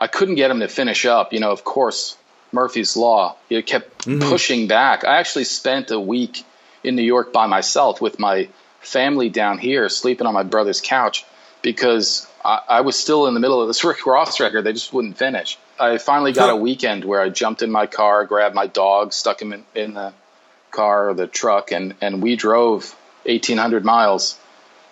[0.00, 1.32] I couldn't get him to finish up.
[1.32, 2.16] You know, of course,
[2.52, 3.36] Murphy's Law.
[3.50, 5.04] It kept pushing back.
[5.04, 6.44] I actually spent a week
[6.84, 8.48] in New York by myself with my
[8.82, 11.24] family down here, sleeping on my brother's couch
[11.62, 14.62] because I, I was still in the middle of this Rick Ross record.
[14.62, 15.58] They just wouldn't finish.
[15.78, 19.40] I finally got a weekend where I jumped in my car, grabbed my dog, stuck
[19.40, 20.12] him in, in the
[20.70, 24.38] car or the truck, and, and we drove 1,800 miles.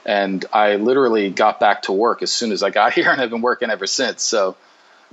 [0.06, 3.30] And I literally got back to work as soon as I got here, and I've
[3.30, 4.22] been working ever since.
[4.22, 4.56] So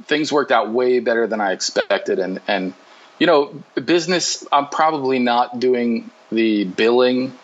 [0.05, 2.19] things worked out way better than I expected.
[2.19, 2.73] And, and
[3.19, 7.37] you know, business, I'm probably not doing the billing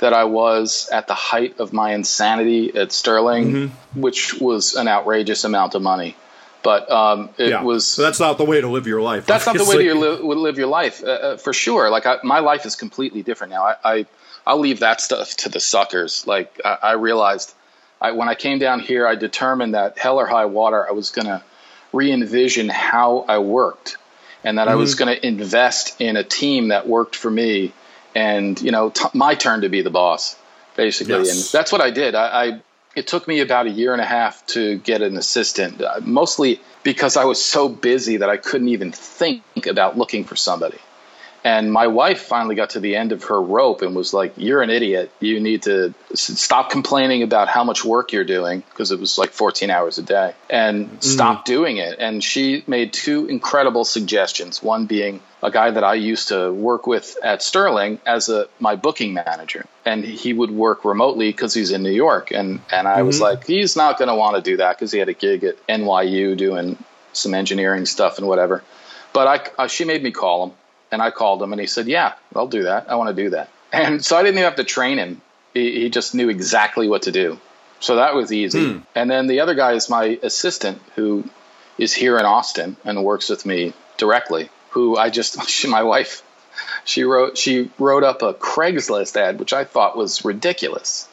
[0.00, 5.44] that I was at the height of my insanity at Sterling, which was an outrageous
[5.44, 6.16] amount of money.
[6.62, 7.62] But um, it yeah.
[7.62, 9.24] was So that's not the way to live your life.
[9.24, 9.84] that's not the way obviously.
[9.86, 11.88] you live, would live your life uh, uh, for sure.
[11.88, 13.64] Like I, my life is completely different now.
[13.64, 14.06] I, I
[14.46, 16.26] I'll leave that stuff to the suckers.
[16.26, 17.54] Like I, I realized
[18.00, 21.10] I, when I came down here, I determined that hell or high water, I was
[21.10, 21.42] going to
[21.92, 23.98] re-envision how I worked,
[24.44, 27.72] and that I was going to invest in a team that worked for me,
[28.14, 30.36] and you know, t- my turn to be the boss.
[30.76, 31.30] basically, Yes.
[31.30, 32.14] and that's what I did.
[32.14, 32.60] I, I
[32.96, 36.60] it took me about a year and a half to get an assistant, uh, mostly
[36.82, 40.78] because I was so busy that I couldn't even think about looking for somebody.
[41.42, 44.60] And my wife finally got to the end of her rope and was like, "You're
[44.60, 45.10] an idiot.
[45.20, 49.16] You need to s- stop complaining about how much work you're doing because it was
[49.16, 54.62] like 14 hours a day, and stop doing it." And she made two incredible suggestions.
[54.62, 58.76] One being a guy that I used to work with at Sterling as a my
[58.76, 62.30] booking manager, and he would work remotely because he's in New York.
[62.30, 64.98] And and I was like, he's not going to want to do that because he
[64.98, 66.76] had a gig at NYU doing
[67.12, 68.62] some engineering stuff and whatever.
[69.12, 69.26] But
[69.58, 70.52] I, uh, she made me call him,
[70.92, 72.90] and I called him, and he said, "Yeah, I'll do that.
[72.90, 75.20] I want to do that." And so I didn't even have to train him.
[75.54, 77.38] He, he just knew exactly what to do.
[77.78, 78.82] So that was easy.
[78.96, 81.24] And then the other guy is my assistant, who
[81.78, 84.50] is here in Austin and works with me directly.
[84.70, 86.22] Who I just, she, my wife,
[86.84, 91.08] she wrote she wrote up a Craigslist ad, which I thought was ridiculous.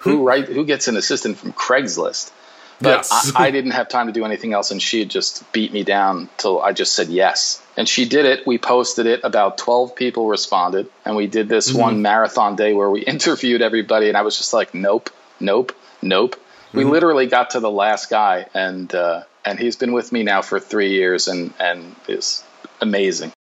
[0.00, 0.24] Who hmm.
[0.24, 0.44] right?
[0.44, 2.32] Who gets an assistant from Craigslist?
[2.80, 3.32] But Yes.
[3.34, 5.82] I, I didn't have time to do anything else, and she had just beat me
[5.82, 7.62] down till I just said yes.
[7.76, 8.46] And she did it.
[8.46, 9.20] We posted it.
[9.24, 11.78] About twelve people responded, and we did this hmm.
[11.78, 14.08] one marathon day where we interviewed everybody.
[14.08, 16.36] And I was just like, nope, nope, nope.
[16.72, 16.90] We hmm.
[16.90, 20.60] literally got to the last guy, and uh, and he's been with me now for
[20.60, 22.44] three years, and and is
[22.80, 23.32] amazing.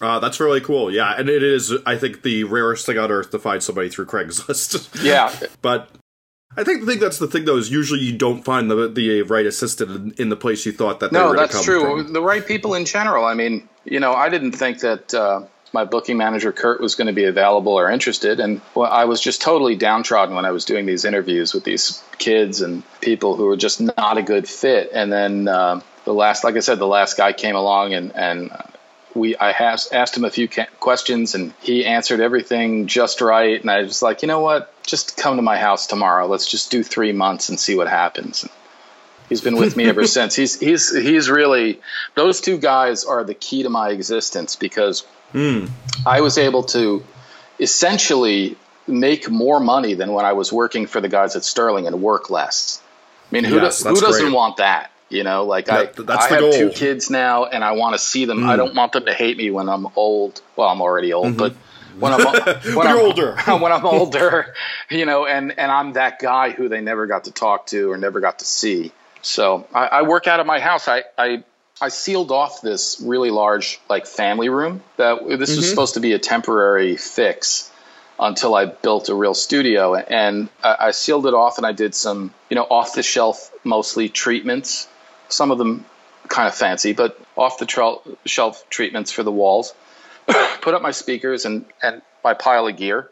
[0.00, 0.90] Uh, that's really cool.
[0.92, 4.06] Yeah, and it is, I think, the rarest thing on earth to find somebody through
[4.06, 5.02] Craigslist.
[5.04, 5.90] Yeah, but
[6.56, 9.22] I think the thing that's the thing though is usually you don't find the the
[9.22, 12.04] right assistant in, the place you thought that they No, that's come true.
[12.04, 12.12] from.
[12.12, 13.24] The right people in general.
[13.24, 17.06] I mean, you know, I didn't think that uh, my booking manager Kurt was going
[17.06, 20.64] to be available or interested, and well, I was just totally downtrodden when I was
[20.64, 24.90] doing these interviews with these kids and people who were just not a good fit.
[24.92, 28.50] And then uh, the last, like I said, the last guy came along and and.
[29.12, 33.60] We, I has, asked him a few questions and he answered everything just right.
[33.60, 34.72] And I was like, you know what?
[34.84, 36.28] Just come to my house tomorrow.
[36.28, 38.48] Let's just do three months and see what happens.
[39.28, 40.36] He's been with me ever since.
[40.36, 41.80] He's he's he's really
[42.14, 45.00] those two guys are the key to my existence because
[45.32, 45.66] hmm.
[46.06, 47.02] I was able to
[47.58, 52.00] essentially make more money than when I was working for the guys at Sterling and
[52.00, 52.80] work less.
[53.30, 54.34] I mean, who, Yes, does, who doesn't great.
[54.34, 54.90] want that?
[55.10, 56.52] You know, like I, That- I the have goal.
[56.52, 58.48] two kids now, and I want to see them.
[58.48, 58.58] I mm.
[58.58, 60.40] don't want them to hate me when I'm old.
[60.56, 62.00] Well, I'm already old, but mm-hmm.
[62.00, 62.20] when I'm
[62.76, 63.36] when, I'm older.
[63.36, 64.54] when I'm older,
[64.88, 67.98] you know, and and I'm that guy who they never got to talk to or
[67.98, 68.92] never got to see.
[69.22, 70.88] So I, I work out of my house.
[70.88, 71.42] I, I
[71.80, 75.62] I sealed off this really large like family room that this was mm-hmm.
[75.62, 77.70] supposed to be a temporary fix
[78.18, 79.94] until I built a real studio.
[79.94, 83.50] And I, I sealed it off and I did some, you know, off the shelf,
[83.64, 84.86] mostly treatments.
[85.32, 85.84] Some of them
[86.28, 89.74] kind of fancy, but off the trel- shelf treatments for the walls.
[90.60, 93.10] Put up my speakers and, and my pile of gear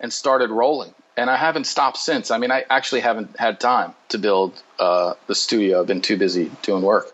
[0.00, 0.94] and started rolling.
[1.16, 2.30] And I haven't stopped since.
[2.30, 5.80] I mean, I actually haven't had time to build uh, the studio.
[5.80, 7.10] I've been too busy doing work.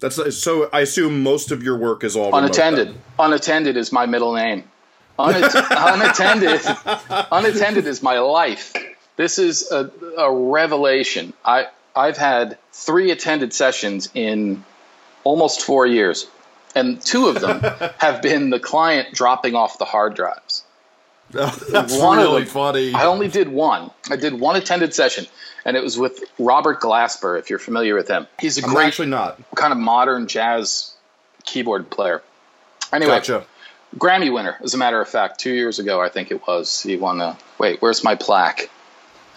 [0.00, 0.70] That's so.
[0.72, 2.88] I assume most of your work is all remote Unattended.
[2.88, 3.02] then.
[3.18, 4.62] Unattended is my middle name.
[5.18, 6.60] Unat- unattended.
[7.32, 8.72] unattended is my life.
[9.16, 11.32] This is a, a revelation.
[11.44, 11.66] I
[11.98, 14.64] I've had three attended sessions in
[15.24, 16.26] almost four years,
[16.74, 17.60] and two of them
[17.98, 20.64] have been the client dropping off the hard drives.
[21.30, 22.94] That's One really them- funny.
[22.94, 23.90] I only did one.
[24.10, 25.26] I did one attended session,
[25.64, 27.38] and it was with Robert Glasper.
[27.38, 29.38] If you're familiar with him, he's a I'm great actually not.
[29.54, 30.94] kind of modern jazz
[31.44, 32.22] keyboard player.
[32.94, 33.44] Anyway, Gotcha.
[33.96, 36.80] Grammy winner, as a matter of fact, two years ago, I think it was.
[36.82, 37.36] He won a.
[37.58, 38.70] Wait, where's my plaque?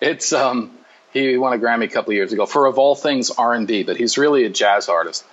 [0.00, 0.72] it's um,
[1.12, 3.66] he won a Grammy a couple of years ago for of all things R and
[3.66, 5.24] B, but he's really a jazz artist.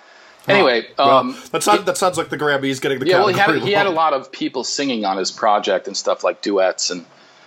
[0.46, 3.28] Anyway, Well, um, that's not, that sounds like the Grammy Grammys getting the yeah, well,
[3.28, 6.40] he had he had a lot of people singing on his project and stuff like
[6.40, 7.04] duets, and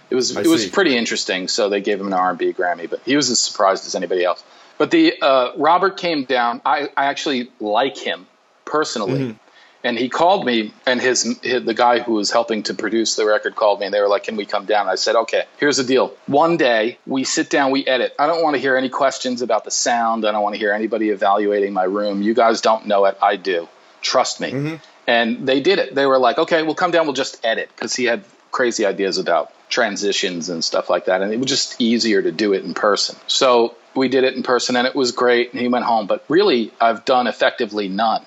[0.09, 1.47] it was I it was pretty interesting.
[1.47, 3.95] So they gave him an R and B Grammy, but he was as surprised as
[3.95, 4.43] anybody else.
[4.77, 6.61] But the uh, Robert came down.
[6.65, 8.27] I, I actually like him
[8.65, 9.37] personally, Mm-hmm.
[9.83, 13.25] And he called me, and his, his the guy who was helping to produce the
[13.25, 15.77] record called me, and they were like, "Can we come down?" I said, "Okay." Here's
[15.77, 18.13] the deal: one day we sit down, we edit.
[18.19, 20.25] I don't want to hear any questions about the sound.
[20.25, 22.21] I don't want to hear anybody evaluating my room.
[22.21, 23.17] You guys don't know it.
[23.21, 23.67] I do.
[24.01, 24.51] Trust me.
[24.51, 24.75] Mm-hmm.
[25.07, 25.95] And they did it.
[25.95, 27.05] They were like, "Okay, we'll come down.
[27.05, 31.33] We'll just edit," because he had crazy ideas about transitions and stuff like that, and
[31.33, 33.15] it was just easier to do it in person.
[33.27, 35.53] So we did it in person, and it was great.
[35.53, 38.23] And he went home, but really, I've done effectively none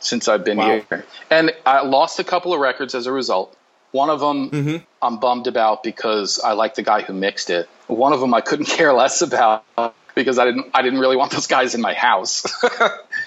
[0.00, 0.80] since I've been Wow.
[0.88, 1.04] here.
[1.30, 3.56] And I lost a couple of records as a result.
[3.92, 7.68] One of them I'm bummed about because I like the guy who mixed it.
[7.86, 9.64] One of them I couldn't care less about
[10.14, 12.44] because I didn't I didn't really want those guys in my house.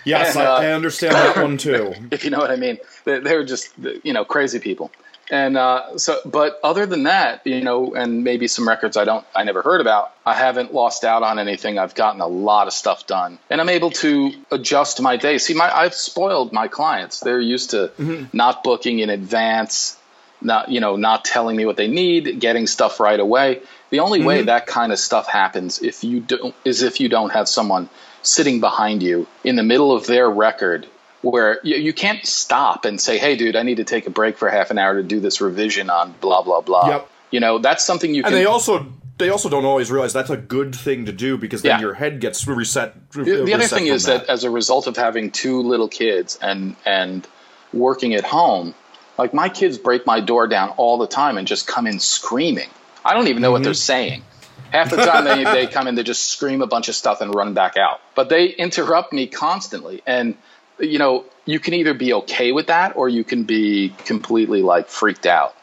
[0.04, 1.94] Yes, and, I, uh, I understand that one too.
[2.12, 2.80] if you know what I mean.
[3.06, 3.70] They, they were just
[4.04, 4.92] you know crazy people.
[5.32, 9.26] And uh, so, but other than that, you know, and maybe some records I don't,
[9.34, 10.14] I never heard about.
[10.26, 11.80] I haven't lost out on anything.
[11.80, 15.38] I've gotten a lot of stuff done, and I'm able to adjust my day.
[15.38, 17.22] See, my I've spoiled my clients.
[17.22, 17.92] They're used to
[18.34, 19.98] not booking in advance,
[20.42, 23.62] not you know, not telling me what they need, getting stuff right away.
[23.90, 27.32] The only way that kind of stuff happens if you don't is if you don't
[27.32, 27.90] have someone
[28.22, 30.88] sitting behind you in the middle of their record
[31.22, 34.38] where you, you can't stop and say, "Hey, dude, I need to take a break
[34.38, 37.10] for half an hour to do this revision on blah blah blah." Yep.
[37.32, 38.34] You know, that's something you And can.
[38.34, 41.80] they also they also don't always realize that's a good thing to do because then
[41.80, 41.82] Yeah.
[41.82, 43.12] your head gets reset.
[43.12, 44.28] the, the other thing is that.
[44.28, 47.28] as a result of having two little kids and and
[47.72, 48.74] working at home,
[49.18, 52.70] like my kids break my door down all the time and just come in screaming.
[53.06, 53.78] I don't even know what they're mm-hmm.
[53.78, 54.24] saying.
[54.72, 57.34] Half the time they, they come in, they just scream a bunch of stuff and
[57.34, 58.00] run back out.
[58.16, 60.02] But they interrupt me constantly.
[60.06, 60.38] And,
[60.82, 64.88] you know, you can either be okay with that or you can be completely like
[64.90, 65.56] freaked out.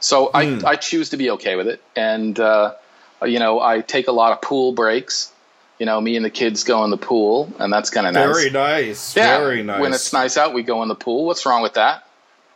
[0.00, 1.82] So I, I choose to be okay with it.
[1.96, 2.74] And, uh,
[3.24, 5.32] you know, I take a lot of pool breaks.
[5.78, 8.34] You know, me and the kids go in the pool, and that's kind of nice.
[8.34, 9.80] very nice, Yeah, very nice.
[9.80, 11.26] When it's nice out, we go in the pool.
[11.26, 12.06] What's wrong with that?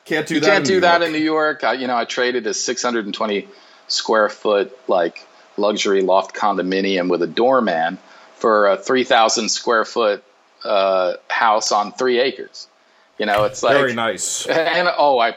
[0.06, 0.46] can't do You that.
[0.46, 1.06] can't in do New that York.
[1.06, 1.64] in New York.
[1.64, 3.46] I, you know, I traded a 620
[3.88, 5.26] square foot like
[5.58, 7.98] luxury loft condominium with a doorman
[8.36, 10.24] for a 3,000 square foot
[10.64, 12.68] uh, house on three acres.
[13.18, 14.46] You know, it's like Very nice.
[14.46, 15.36] and oh, I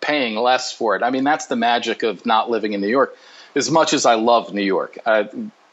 [0.00, 1.02] paying less for it.
[1.02, 3.16] I mean, that's the magic of not living in New York.
[3.56, 5.28] As much as I love New York, I,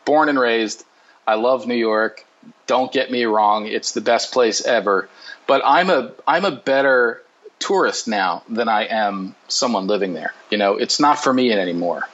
[0.05, 0.83] born and raised,
[1.27, 2.25] I love New York.
[2.65, 5.07] Don't get me wrong; it's the best place ever.
[5.47, 7.21] But I'm a I'm a better
[7.59, 10.33] tourist now than I am someone living there.
[10.49, 12.07] You know, it's not for me anymore.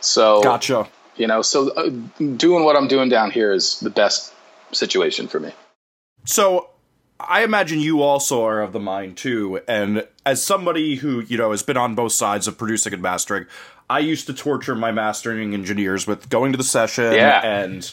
[0.00, 0.88] So Gotcha.
[1.16, 4.32] you know, so uh, doing what I'm doing down here is the best
[4.72, 5.52] situation for me.
[6.24, 6.70] So
[7.18, 9.60] I imagine you also are of the mind too.
[9.68, 13.46] And as somebody who, you know, has been on both sides of producing and mastering,
[13.88, 17.44] I used to torture my mastering engineers with going to the session Yeah.
[17.44, 17.92] and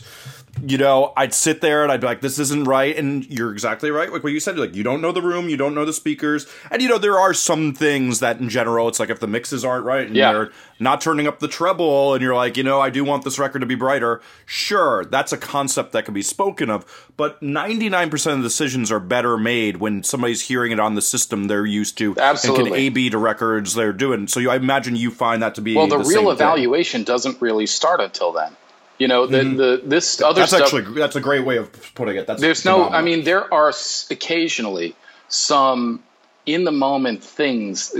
[0.65, 2.95] you know, I'd sit there and I'd be like, this isn't right.
[2.97, 4.11] And you're exactly right.
[4.11, 6.47] Like what you said, like, you don't know the room, you don't know the speakers.
[6.71, 9.63] And, you know, there are some things that in general, it's like if the mixes
[9.65, 10.31] aren't right and Yeah.
[10.31, 13.39] you're not turning up the treble and you're like, you know, I do want this
[13.39, 14.21] record to be brighter.
[14.45, 16.85] Sure, that's a concept that can be spoken of.
[17.17, 21.45] But 99% of the decisions are better made when somebody's hearing it on the system
[21.47, 22.65] they're used to Absolutely.
[22.65, 24.27] and can A B to records they're doing.
[24.27, 26.31] So you, I imagine you find that to be Well, the, same real thing.
[26.33, 28.55] evaluation doesn't really start until then.
[28.97, 30.73] You know, the, the this other That's stuff.
[30.73, 32.25] actually that's a great way of putting it.
[32.25, 32.89] That's there's no.
[32.89, 33.71] I mean, there are
[34.09, 34.95] occasionally
[35.29, 36.01] some
[36.45, 37.93] in the moment things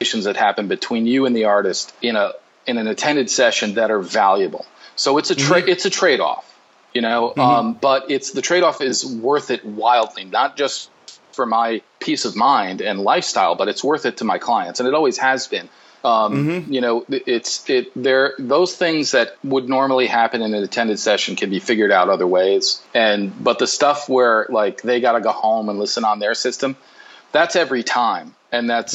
[0.00, 2.32] that happen between you and the artist in a
[2.66, 4.64] in an attended session that are valuable.
[4.96, 5.68] So it's a tra- Mm-hmm.
[5.68, 6.44] it's a trade off,
[6.92, 7.34] you know.
[7.36, 10.90] Um, but it's the trade off is worth it wildly, not just
[11.32, 14.88] for my peace of mind and lifestyle, but it's worth it to my clients, and
[14.88, 15.68] it always has been.
[16.04, 16.34] Um,
[16.68, 18.34] You know, it's it there.
[18.38, 22.26] Those things that would normally happen in an attended session can be figured out other
[22.26, 26.18] ways, and but the stuff where like they got to go home and listen on
[26.18, 26.76] their system,
[27.32, 28.94] that's every time, and that's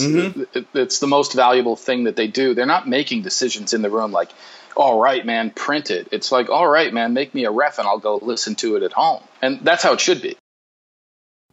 [0.53, 2.53] it, it's the most valuable thing that they do.
[2.53, 4.29] They're not making decisions in the room like,
[4.77, 6.09] all right, man, print it.
[6.11, 8.83] It's like, all right, man, make me a ref and I'll go listen to it
[8.83, 10.37] at home, and that's how it should be.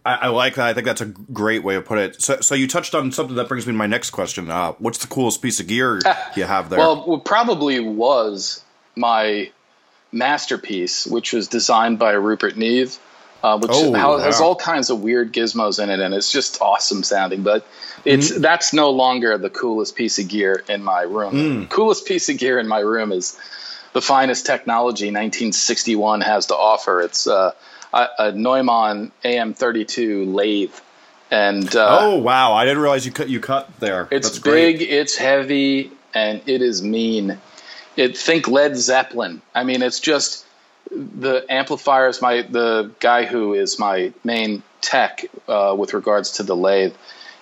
[0.06, 0.66] I, I like that.
[0.66, 2.22] I think that's a great way of put it.
[2.22, 4.50] So, so you touched on something that brings me to my next question.
[4.50, 6.00] Uh, what's the coolest piece of gear
[6.36, 6.78] you have there?
[6.78, 8.62] Well, what probably was
[8.94, 9.50] my
[10.12, 12.98] masterpiece, which was designed by Rupert Neve,
[13.42, 14.46] uh, which Oh, has, has wow.
[14.48, 17.42] all kinds of weird gizmos in it, and it's just awesome sounding.
[17.42, 17.66] But
[18.04, 18.40] it's Mm-hmm.
[18.42, 21.34] that's no longer the coolest piece of gear in my room.
[21.34, 21.68] Mm.
[21.68, 23.36] Coolest piece of gear in my room is
[23.92, 27.00] the finest technology 1961 has to offer.
[27.00, 27.52] It's uh,
[27.96, 30.74] a, a Neumann AM32 lathe,
[31.30, 32.52] and uh, oh wow!
[32.52, 34.08] I didn't realize you cut you cut there.
[34.10, 34.78] it's That's great.
[34.78, 37.38] big, it's heavy, and it is mean.
[37.96, 39.40] It think Led Zeppelin.
[39.54, 40.44] I mean, it's just
[40.90, 42.20] the amplifiers.
[42.20, 46.94] My the guy who is my main tech uh, with regards to the lathe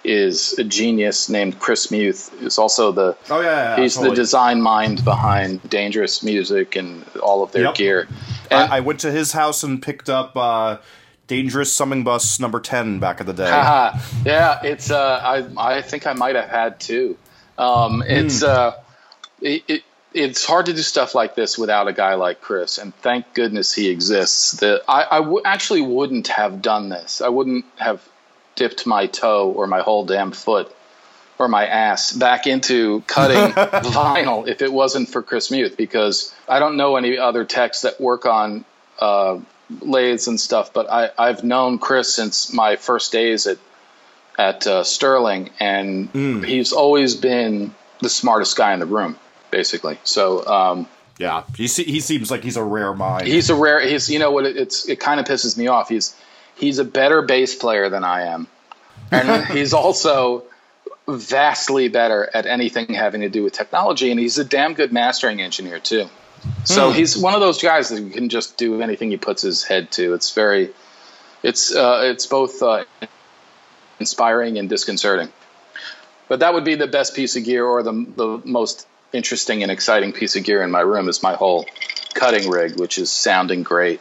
[0.04, 2.30] is a genius named Chris Muth.
[2.38, 4.10] Who's also the Oh yeah, yeah he's totally.
[4.10, 7.74] the design mind behind Dangerous Music and all of their Yep.
[7.74, 8.08] gear.
[8.50, 10.78] And I, I went to his house and picked up uh,
[11.26, 13.48] Dangerous Summing Bus number ten back in the day.
[13.50, 13.98] Haha.
[14.26, 15.20] yeah, it's uh,
[15.56, 17.16] I I think I might have had two.
[17.56, 18.74] Um, it's uh,
[19.40, 19.82] it, it
[20.12, 23.72] it's hard to do stuff like this without a guy like Chris, and thank goodness
[23.72, 24.52] he exists.
[24.52, 27.20] The I, I w- actually wouldn't have done this.
[27.22, 28.06] I wouldn't have
[28.54, 30.74] dipped my toe or my whole damn foot
[31.38, 36.58] or my ass back into cutting vinyl if it wasn't for Chris Muth because I
[36.60, 38.64] don't know any other techs that work on
[39.00, 39.40] uh,
[39.80, 43.58] lathes and stuff, but I, I've known Chris since my first days at
[44.36, 49.16] at uh, Sterling, and he's always been the smartest guy in the room,
[49.52, 49.96] basically.
[50.02, 50.88] So um,
[51.18, 53.28] Yeah, he he seems like he's a rare mind.
[53.28, 53.80] he's a rare.
[53.80, 54.44] He's you know what?
[54.44, 55.88] It, it's it kind of pisses me off.
[55.88, 56.16] He's
[56.56, 58.46] he's a better bass player than I am,
[59.10, 60.44] and he's also
[61.06, 65.40] vastly better at anything having to do with technology, and he's a damn good mastering
[65.40, 66.08] engineer too.
[66.64, 69.90] So he's one of those guys that can just do anything he puts his head
[69.92, 70.14] to.
[70.14, 70.70] It's very,
[71.42, 72.84] it's uh, it's both uh,
[73.98, 75.30] inspiring and disconcerting.
[76.28, 79.70] But that would be the best piece of gear, or the the most interesting and
[79.70, 81.66] exciting piece of gear in my room is my whole
[82.14, 84.00] cutting rig, which is sounding great.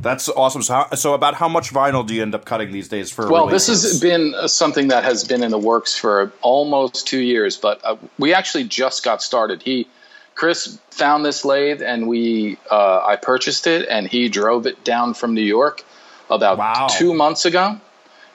[0.00, 0.62] That's awesome.
[0.62, 3.30] So, how, so about how much vinyl do you end up cutting these days for?
[3.30, 7.20] Well, this has been uh, something that has been in the works for almost two
[7.20, 9.62] years, but uh, we actually just got started.
[9.62, 9.88] He,
[10.34, 15.14] Chris, found this lathe, and we, uh, I purchased it, and he drove it down
[15.14, 15.84] from New York
[16.30, 16.86] about Wow.
[16.90, 17.80] two months ago,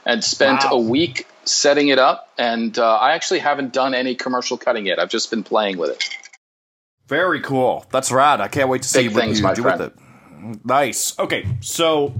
[0.06, 0.72] and spent Wow.
[0.74, 2.30] a week setting it up.
[2.38, 5.00] And uh, I actually haven't done any commercial cutting yet.
[5.00, 6.04] I've just been playing with it.
[7.08, 7.86] Very cool.
[7.92, 8.42] That's rad.
[8.42, 9.80] I can't wait to see Big what things, you do friend.
[9.80, 10.03] with it.
[10.64, 11.18] Nice.
[11.20, 12.14] Okay, so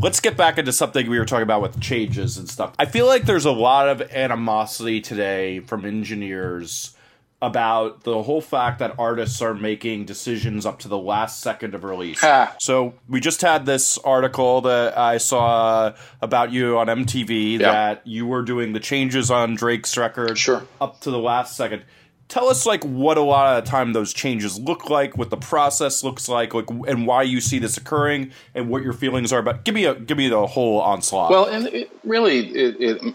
[0.00, 2.74] let's get back into something we were talking about with changes and stuff.
[2.78, 6.94] I feel like there's a lot of animosity today from engineers
[7.40, 11.84] about the whole fact that artists are making decisions up to the last second of
[11.84, 12.20] release.
[12.20, 12.56] Ha.
[12.58, 18.26] So we just had this article that I saw about you on MTV that you
[18.26, 20.64] were doing the changes on Drake's record Sure.
[20.80, 21.84] up to the last second.
[22.28, 25.38] Tell us like what a lot of the time those changes look like, what the
[25.38, 29.38] process looks like, like and why you see this occurring, and what your feelings are
[29.38, 29.64] about.
[29.64, 31.30] Give me a give me the whole onslaught.
[31.30, 33.14] Well, and it really it, it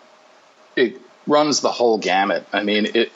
[0.76, 2.46] it runs the whole gamut.
[2.52, 3.12] I mean, it,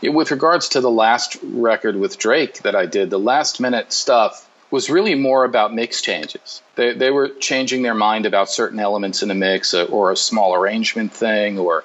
[0.00, 3.92] it with regards to the last record with Drake that I did, the last minute
[3.92, 6.62] stuff was really more about mix changes.
[6.74, 10.54] They they were changing their mind about certain elements in a mix, or a small
[10.54, 11.84] arrangement thing, or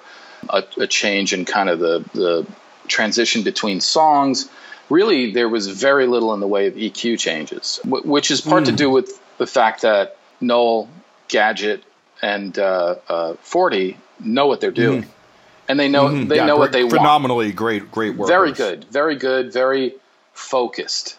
[0.50, 2.48] a, a change in kind of the the
[2.90, 4.50] transition between songs.
[4.90, 8.66] Really, there was very little in the way of EQ changes, wh- which is part
[8.66, 10.90] to do with the fact that Noel,
[11.28, 11.84] Gadget,
[12.22, 15.06] and uh, uh, Forty know what they're doing,
[15.68, 16.98] and they know they Yeah, know what great- they want.
[16.98, 18.28] phenomenally great, great work.
[18.28, 19.94] Very good, very good, very
[20.34, 21.18] focused,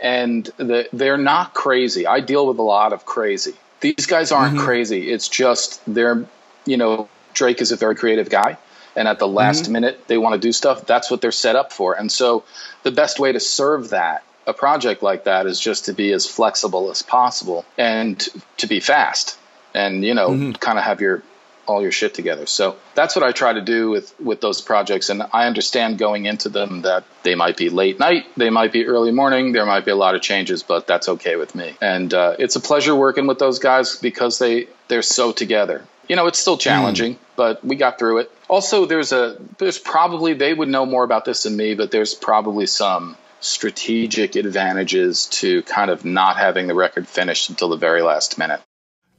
[0.00, 2.06] and the, they're not crazy.
[2.06, 3.54] I deal with a lot of crazy.
[3.80, 5.10] These guys aren't crazy.
[5.10, 6.24] It's just they're,
[6.66, 8.56] you know, Drake is a very creative guy,
[8.96, 10.86] and at the last minute they want to do stuff.
[10.86, 12.44] That's what they're set up for, and so
[12.82, 16.24] the best way to serve that a project like that is just to be as
[16.24, 18.28] flexible as possible and
[18.58, 19.36] to be fast
[19.74, 21.22] and you know kind of have your
[21.66, 22.46] all your shit together.
[22.46, 25.10] So that's what I try to do with with those projects.
[25.10, 28.86] And I understand going into them that they might be late night, they might be
[28.86, 31.76] early morning, there might be a lot of changes, but that's okay with me.
[31.80, 35.84] And uh, it's a pleasure working with those guys because they they're so together.
[36.08, 36.60] You know, it's still hmm.
[36.60, 38.32] challenging, but we got through it.
[38.48, 42.14] Also, there's a there's probably they would know more about this than me, but there's
[42.14, 48.02] probably some strategic advantages to kind of not having the record finished until the very
[48.02, 48.60] last minute.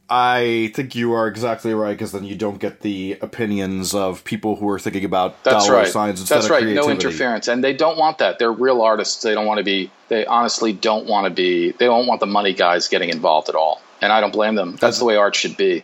[0.09, 4.55] I think you are exactly right because then you don't get the opinions of people
[4.55, 5.87] who are thinking about That's dollar right.
[5.87, 6.61] signs instead That's of right.
[6.61, 6.87] creativity.
[6.87, 8.39] No interference, and they don't want that.
[8.39, 9.21] They're real artists.
[9.21, 9.91] They don't want to be.
[10.07, 11.71] They honestly don't want to be.
[11.71, 13.81] They don't want the money guys getting involved at all.
[14.01, 14.71] And I don't blame them.
[14.71, 15.83] That's, That's- the way art should be.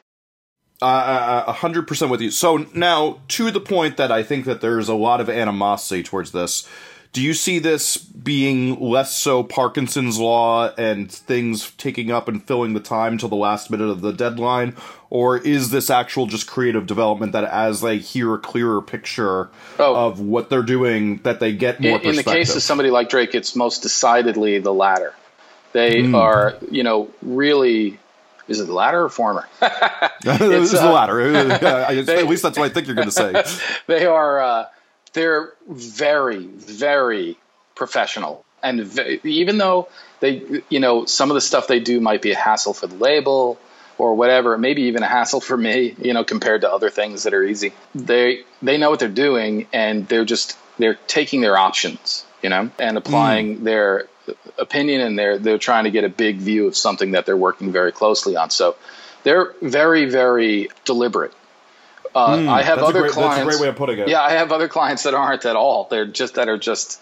[0.81, 2.29] Uh, a hundred percent with you.
[2.31, 6.31] So now to the point that I think that there's a lot of animosity towards
[6.31, 6.67] this.
[7.13, 12.73] Do you see this being less so Parkinson's law and things taking up and filling
[12.73, 14.75] the time till the last minute of the deadline,
[15.11, 20.07] or is this actual just creative development that as they hear a clearer picture Oh.
[20.07, 23.09] of what they're doing, that they get more In, in the case of somebody like
[23.09, 25.13] Drake, it's most decidedly the latter.
[25.71, 26.15] They Hmm.
[26.15, 27.99] are, you know, really.
[28.47, 29.47] Is it the latter or former?
[30.23, 31.21] this is uh, the latter.
[31.35, 33.43] At least that's what I think you're going to say.
[33.87, 34.65] they are uh,
[35.13, 37.37] they're very very
[37.75, 39.87] professional and ve- even though
[40.19, 42.95] they you know some of the stuff they do might be a hassle for the
[42.95, 43.59] label
[43.97, 47.33] or whatever maybe even a hassle for me you know compared to other things that
[47.33, 52.25] are easy they they know what they're doing and they're just they're taking their options
[52.41, 54.07] you know and applying their
[54.57, 57.71] opinion and they're they're trying to get a big view of something that they're working
[57.71, 58.75] very closely on so
[59.23, 61.33] they're very very deliberate
[62.15, 63.37] uh, I have other great- clients.
[63.37, 64.07] That's a great way of putting it.
[64.07, 65.87] Yeah, I have other clients that aren't at all.
[65.89, 67.01] They're just that are just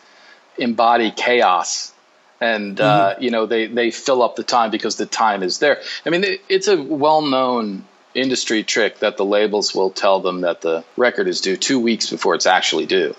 [0.58, 1.92] embody chaos,
[2.40, 3.24] and uh, Mm-hmm.
[3.24, 5.82] you know they they fill up the time because the time is there.
[6.06, 7.84] I mean, it, it's a well known
[8.16, 12.10] industry trick that the labels will tell them that the record is due two weeks
[12.10, 13.14] before it's actually due.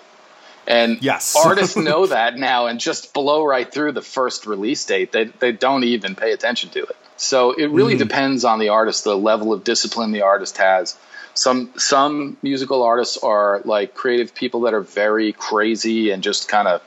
[0.66, 1.36] And Yes.
[1.44, 5.12] artists know that now and just blow right through the first release date.
[5.12, 6.96] They, they don't even pay attention to it.
[7.16, 10.96] So it really depends on the artist, the level of discipline the artist has,
[11.34, 16.68] some some musical artists are like creative people that are very crazy and just kind
[16.68, 16.82] of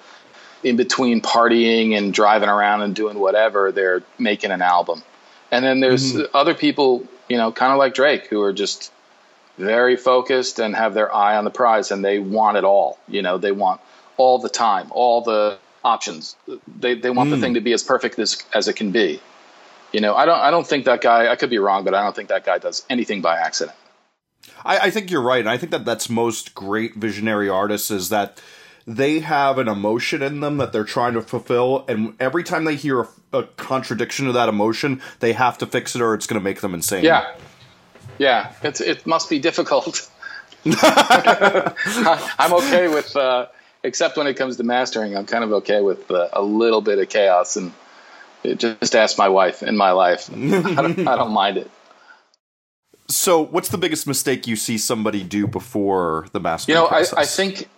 [0.63, 5.03] in between partying and driving around and doing whatever, they're making an album.
[5.51, 6.36] And then there's mm-hmm.
[6.36, 8.91] other people, you know, kind of like Drake, who are just
[9.58, 12.99] very focused and have their eye on the prize and they want it all.
[13.08, 13.82] You know, they want
[14.18, 16.36] all the time, all the options.
[16.80, 17.32] They they want mm.
[17.32, 19.22] the thing to be as perfect as as it can be.
[19.93, 21.32] You know, I don't I don't think that guy.
[21.32, 23.78] I could be wrong, but I don't think that guy does anything by accident.
[24.64, 28.10] I, I think you're right, and I think that that's most great visionary artists is
[28.10, 28.41] that
[28.88, 32.76] they have an emotion in them that they're trying to fulfill, and every time they
[32.76, 36.39] hear a, a contradiction to that emotion, they have to fix it, or it's going
[36.39, 37.03] to make them insane.
[37.03, 37.36] Yeah,
[38.18, 40.09] yeah, it's it must be difficult.
[40.66, 43.47] I'm okay with, uh,
[43.84, 46.97] except when it comes to mastering, I'm kind of okay with uh, a little bit
[46.97, 47.72] of chaos, and
[48.57, 50.30] just ask my wife in my life.
[50.34, 51.70] I, don't, I don't mind it.
[53.07, 56.76] So, what's the biggest mistake you see somebody do before the mastering?
[56.76, 57.70] You know, I, I, think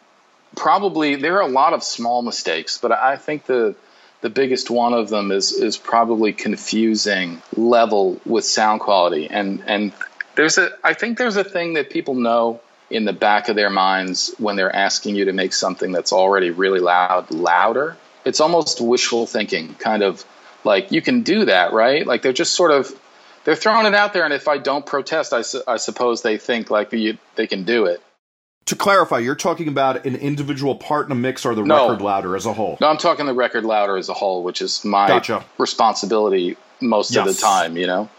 [0.55, 3.75] probably there are a lot of small mistakes, but I think the
[4.21, 9.27] the biggest one of them is is probably confusing level with sound quality.
[9.29, 9.91] And and
[10.37, 13.69] there's a I think there's a thing that people know in the back of their
[13.69, 17.97] minds when they're asking you to make something that's already really loud louder.
[18.23, 20.23] It's almost wishful thinking, kind of
[20.63, 22.07] like you can do that, right?
[22.07, 22.97] Like they're just sort of
[23.43, 26.37] they're throwing it out there, and if I don't protest, I, su- I suppose they
[26.37, 28.01] think like the, they can do it
[28.67, 31.89] to clarify, you're talking about an individual part in a mix or the no.
[31.89, 32.77] record louder as a whole?
[32.81, 35.45] No, I'm talking the record louder as a whole, which is my gotcha.
[35.57, 37.25] responsibility most yes.
[37.25, 38.09] of the time, you know?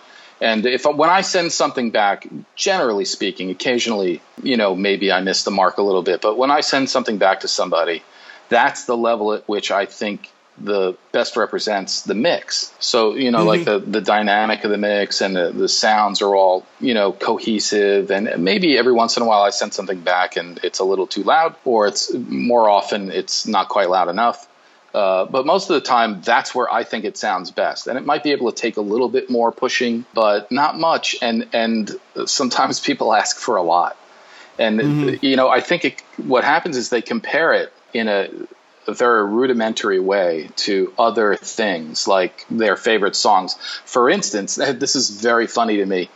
[0.41, 5.45] And if when I send something back, generally speaking, occasionally, you know, maybe I miss
[5.45, 8.03] the mark a little bit, but when I send something back to somebody,
[8.49, 10.31] that's the level at which I think
[10.61, 12.75] the best represents the mix.
[12.81, 13.47] So, you know, mm-hmm.
[13.47, 17.13] like the, the dynamic of the mix and the, the sounds are all, you know,
[17.13, 18.11] cohesive.
[18.11, 21.07] And maybe every once in a while I send something back and it's a little
[21.07, 24.48] too loud, or it's more often it's not quite loud enough.
[24.95, 28.07] Uh, but most of the time, that's where I think it sounds best, and it
[28.07, 31.17] might be able to take a little bit more pushing, but not much.
[31.21, 31.91] And and
[32.27, 33.97] sometimes people ask for a lot,
[34.59, 35.25] and mm-hmm.
[35.25, 38.31] you know I think it, what happens is they compare it in a
[38.89, 43.55] a very rudimentary way to other things like their favorite songs.
[43.85, 46.09] For instance, this is very funny to me.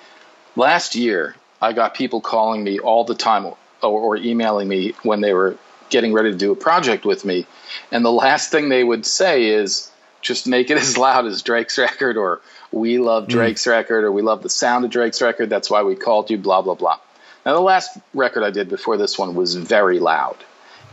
[0.57, 5.21] Last year, I got people calling me all the time or, or emailing me when
[5.21, 5.57] they were
[5.93, 7.47] getting ready to do a project with me.
[7.93, 11.79] And the last thing they would say is, just make it as loud as Drake's
[11.79, 12.41] record, or
[12.73, 13.31] we love hmm.
[13.31, 13.71] Drake's mm.
[13.71, 15.51] record, or we love the sound of Drake's record.
[15.51, 16.99] That's why we called you, blah, blah, blah.
[17.45, 20.37] Now, the last record I did before this one was very loud.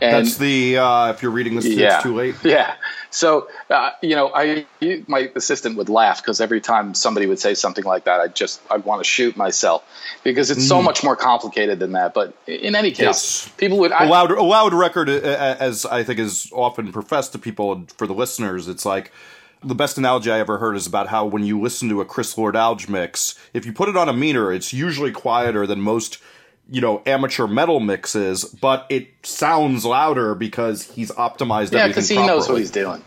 [0.00, 2.34] And That's the uh, if you're reading this, yeah, it's too late.
[2.44, 2.74] Yeah.
[3.10, 4.66] So uh, you know, I
[5.06, 8.60] my assistant would laugh because every time somebody would say something like that, I just
[8.70, 9.84] I'd want to shoot myself
[10.22, 10.68] because it's mm.
[10.68, 12.14] so much more complicated than that.
[12.14, 13.48] But in any case, yes.
[13.56, 16.92] people would I, a loud a loud record, uh, uh, as I think is often
[16.92, 18.68] professed to people for the listeners.
[18.68, 19.12] It's like
[19.62, 22.36] the best analogy I ever heard is about how when you listen to a Chris
[22.38, 26.18] Lord Alge mix, if you put it on a meter, it's usually quieter than most
[26.70, 32.14] you know amateur metal mixes, but it sounds louder because he's optimized yeah, because he
[32.14, 32.38] properly.
[32.38, 33.02] knows what he's doing.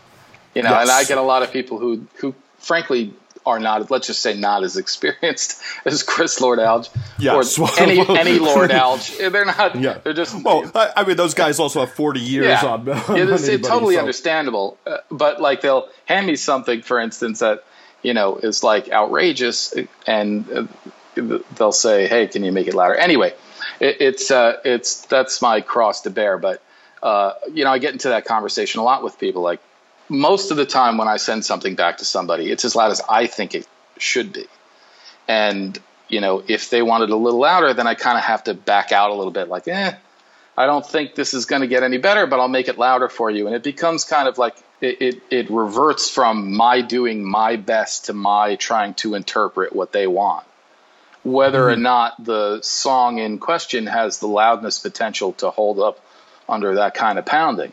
[0.54, 0.82] You know, yes.
[0.82, 3.14] and I get a lot of people who who frankly
[3.46, 6.88] are not let's just say not as experienced as Chris Lord Alge
[7.18, 7.58] yes.
[7.58, 9.16] or any any Lord Alge.
[9.32, 9.80] They're not.
[9.80, 9.98] Yeah.
[9.98, 10.42] They're just.
[10.42, 12.66] Well, I, I mean, those guys also have forty years yeah.
[12.66, 12.88] on.
[12.88, 14.00] on it's, it's totally so.
[14.00, 17.64] understandable, uh, but like they'll hand me something, for instance, that
[18.02, 19.74] you know is like outrageous,
[20.06, 23.34] and uh, they'll say, "Hey, can you make it louder?" Anyway,
[23.80, 26.38] it, it's uh, it's that's my cross to bear.
[26.38, 26.62] But
[27.02, 29.42] uh, you know, I get into that conversation a lot with people.
[29.42, 29.60] Like
[30.08, 33.00] most of the time, when I send something back to somebody, it's as loud as
[33.08, 33.66] I think it
[33.98, 34.46] should be.
[35.28, 38.44] And you know, if they want it a little louder, then I kind of have
[38.44, 39.48] to back out a little bit.
[39.48, 39.94] Like, eh,
[40.56, 43.08] I don't think this is going to get any better, but I'll make it louder
[43.08, 43.46] for you.
[43.46, 48.06] And it becomes kind of like it, it, it, reverts from my doing my best
[48.06, 50.46] to my trying to interpret what they want
[51.24, 51.80] whether mm-hmm.
[51.80, 55.98] or not the song in question has the loudness potential to hold up
[56.48, 57.72] under that kind of pounding.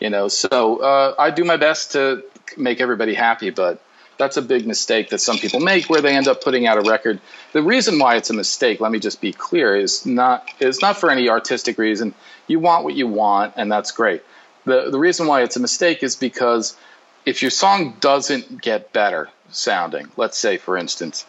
[0.00, 2.22] You know, so uh, I do my best to
[2.56, 3.80] make everybody happy, but
[4.18, 6.88] that's a big mistake that some people make where they end up putting out a
[6.88, 7.20] record.
[7.52, 10.96] The reason why it's a mistake, let me just be clear, is not is not
[10.96, 12.14] for any artistic reason.
[12.46, 14.22] You want what you want, and that's great.
[14.64, 16.76] The the reason why it's a mistake is because
[17.24, 21.24] if your song doesn't get better sounding, let's say for instance,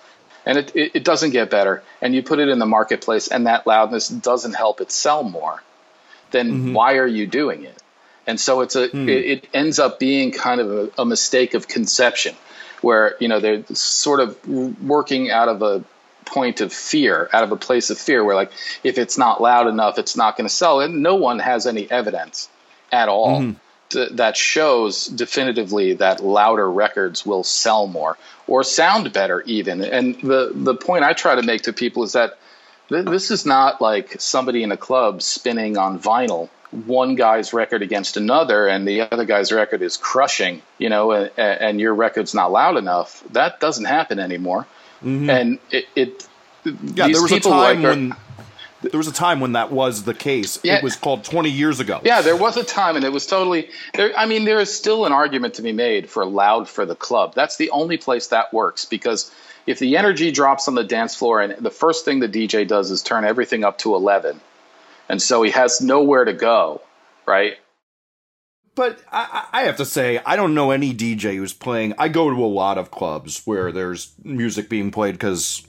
[0.47, 3.47] and it, it, it, doesn't get better, and you put it in the marketplace, and
[3.47, 5.61] that loudness doesn't help it sell more,
[6.31, 6.73] then mm-hmm.
[6.73, 7.83] why are you doing it?
[8.25, 9.07] And so it's a mm.
[9.07, 12.35] it, it, ends up being kind of a, a, mistake of conception,
[12.81, 14.47] where you know they're sort of
[14.81, 15.83] working out of a
[16.25, 18.51] point of fear, out of a place of fear, where like
[18.83, 20.79] if it's not loud enough, it's not going to sell.
[20.81, 22.49] And no one has any evidence
[22.91, 23.57] at all Mm-hmm.
[23.91, 28.17] That shows definitively that louder records will sell more
[28.47, 29.83] or sound better, even.
[29.83, 32.37] And the the point I try to make to people is that
[32.89, 36.49] th- this is not like somebody in a club spinning on vinyl
[36.85, 41.31] one guy's record against another and the other guy's record is crushing you know and,
[41.37, 44.67] and your record's not loud enough that doesn't happen anymore
[45.29, 46.27] and it, it
[46.67, 46.97] Mm-hmm.
[46.97, 48.15] Yeah, there was a people, time like, when
[48.81, 50.59] there was a time when that was the case.
[50.63, 50.77] Yeah.
[50.77, 51.99] It was called 20 years ago.
[52.03, 54.11] Yeah, there was a time, and it was totally there.
[54.17, 57.33] I mean, there is still an argument to be made for loud for the club.
[57.35, 59.31] That's the only place that works because
[59.65, 62.91] if the energy drops on the dance floor, and the first thing the DJ does
[62.91, 64.39] is turn everything up to eleven,
[65.09, 66.81] and so he has nowhere to go,
[67.25, 67.55] right?
[68.75, 71.95] But I, I have to say, I don't know any DJ who's playing.
[71.97, 75.65] I go to a lot of clubs where there's music being played because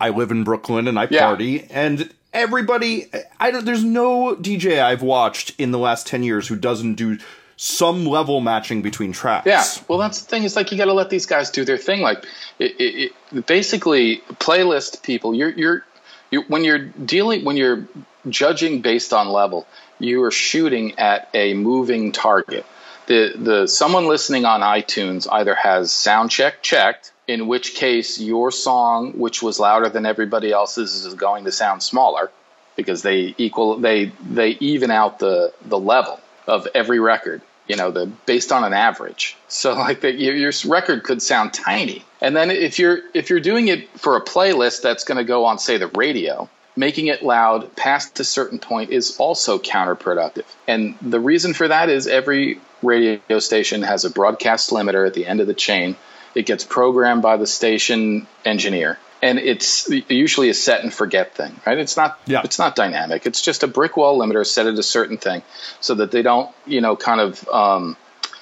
[0.00, 1.26] I live in Brooklyn and I Yeah.
[1.26, 3.10] party, and everybody.
[3.38, 3.64] I don't.
[3.64, 7.18] There's no DJ I've watched in the last ten years who doesn't do
[7.56, 9.46] some level matching between tracks.
[9.46, 10.44] Yeah, well, that's the thing.
[10.44, 12.00] Is like you got to let these guys do their thing.
[12.00, 12.24] Like,
[12.58, 15.34] it, it, it, basically, playlist people.
[15.34, 15.84] You're, you're
[16.30, 17.86] you're when you're dealing when you're
[18.28, 19.66] judging based on level,
[19.98, 22.66] you are shooting at a moving target.
[23.06, 28.52] The the someone listening on iTunes either has sound check checked, in which case your
[28.52, 32.30] song, which was louder than everybody else's, is going to sound smaller
[32.76, 37.90] because they equal they they even out the the level of every record you know
[37.90, 39.36] the based on an average.
[39.48, 42.04] So like the, your, your record could sound tiny.
[42.20, 45.46] And then if you're if you're doing it for a playlist that's going to go
[45.46, 50.46] on say the radio making it loud past a certain point is also counterproductive.
[50.66, 55.26] And the reason for that is every radio station has a broadcast limiter at the
[55.26, 55.96] end of the chain
[56.34, 58.98] it gets programmed by the station engineer.
[59.22, 61.78] And it's usually a set and forget thing right?
[61.78, 62.40] It's not Yeah.
[62.44, 63.24] it's not dynamic.
[63.26, 65.42] It's just a brick wall limiter set at a certain thing
[65.80, 67.96] so that they don't you know kind of um,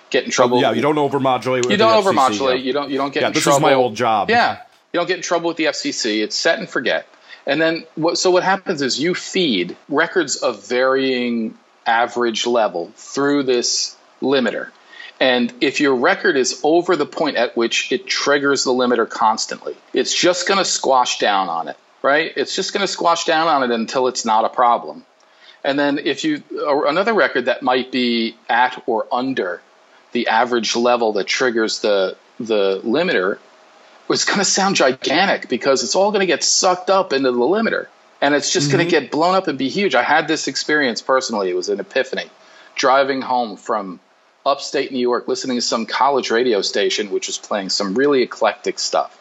[0.08, 0.60] get in trouble.
[0.62, 1.62] Yeah, you don't overmodulate.
[1.64, 2.58] with you don't the FCC, overmodulate.
[2.58, 2.64] Yeah.
[2.64, 4.30] you don't you don't get Yeah, in this is my old job.
[4.30, 4.62] yeah.
[4.92, 7.06] You don't get in trouble with the FCC it's set and forget.
[7.46, 13.42] And then what so what happens is you feed records of varying average level through
[13.42, 14.68] this limiter
[15.20, 19.76] and if your record is over the point at which it triggers the limiter constantly,
[19.92, 22.32] it's just going to squash down on it, right?
[22.36, 25.04] It's just going to squash down on it until it's not a problem.
[25.62, 29.60] And then if you or another record that might be at or under
[30.12, 33.38] the average level that triggers the the limiter,
[34.08, 37.38] it's going to sound gigantic because it's all going to get sucked up into the
[37.38, 37.88] limiter,
[38.22, 39.02] and it's just going to mm-hmm.
[39.02, 39.94] get blown up and be huge.
[39.94, 42.30] I had this experience personally; it was an epiphany.
[42.74, 44.00] Driving home from
[44.50, 48.78] upstate New York, listening to some college radio station which was playing some really eclectic
[48.78, 49.16] stuff.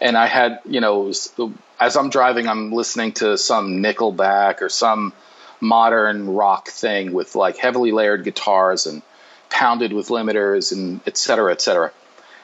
[0.00, 1.32] And I had, you know, was,
[1.78, 5.12] as I'm driving, I'm listening to some Nickelback or some
[5.60, 9.02] modern rock thing with like heavily layered guitars and
[9.50, 11.92] pounded with limiters and et cetera, et cetera.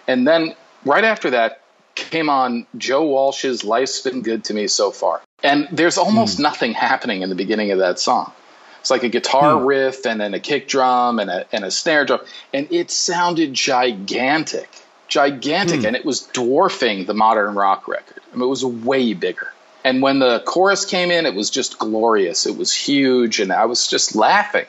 [0.07, 0.55] And then
[0.85, 1.61] right after that
[1.95, 5.21] came on Joe Walsh's Life's Been Good to Me So Far.
[5.43, 6.43] And there's almost hmm.
[6.43, 8.33] nothing happening in the beginning of that song.
[8.81, 9.67] It's like a guitar hmm.
[9.67, 12.21] riff and then a kick drum and a, and a snare drum.
[12.53, 14.69] And it sounded gigantic,
[15.09, 15.81] gigantic.
[15.81, 15.87] Hmm.
[15.87, 18.23] And it was dwarfing the modern rock record.
[18.33, 19.53] I mean, it was way bigger.
[19.85, 22.47] And when the chorus came in, it was just glorious.
[22.47, 23.41] It was huge.
[23.41, 24.67] And I was just laughing,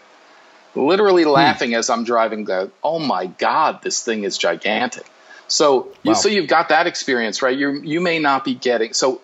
[0.76, 1.30] literally hmm.
[1.30, 2.46] laughing as I'm driving.
[2.46, 5.06] The, oh my God, this thing is gigantic.
[5.48, 7.58] So, you, so you've got that experience, right?
[7.58, 8.94] You you may not be getting.
[8.94, 9.20] So,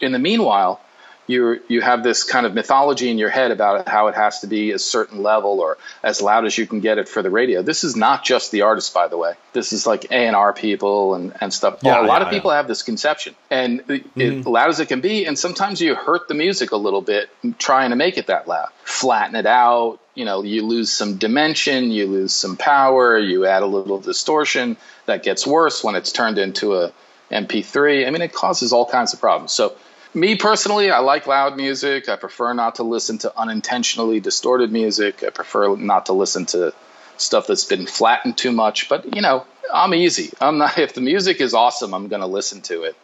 [0.00, 0.80] in the meanwhile,
[1.26, 4.46] you you have this kind of mythology in your head about how it has to
[4.46, 7.62] be a certain level or as loud as you can get it for the radio.
[7.62, 9.34] This is not just the artist, by the way.
[9.52, 11.78] This is like A and R people and and stuff.
[11.82, 14.48] Yeah, a lot yeah, of people have this conception, and it, it, mm-hmm.
[14.48, 17.90] loud as it can be, and sometimes you hurt the music a little bit trying
[17.90, 18.68] to make it that loud.
[18.84, 20.00] Flatten it out.
[20.14, 24.76] You know, you lose some dimension, you lose some power, you add a little distortion.
[25.06, 26.92] That gets worse when it's turned into a
[27.30, 28.06] MP3.
[28.06, 29.52] I mean, it causes all kinds of problems.
[29.52, 29.74] So
[30.14, 32.08] me personally, I like loud music.
[32.08, 35.22] I prefer not to listen to unintentionally distorted music.
[35.24, 36.74] I prefer not to listen to
[37.16, 38.88] stuff that's been flattened too much.
[38.88, 40.30] But you know, I'm easy.
[40.40, 40.78] I'm not.
[40.78, 42.96] If the music is awesome, I'm going to listen to it.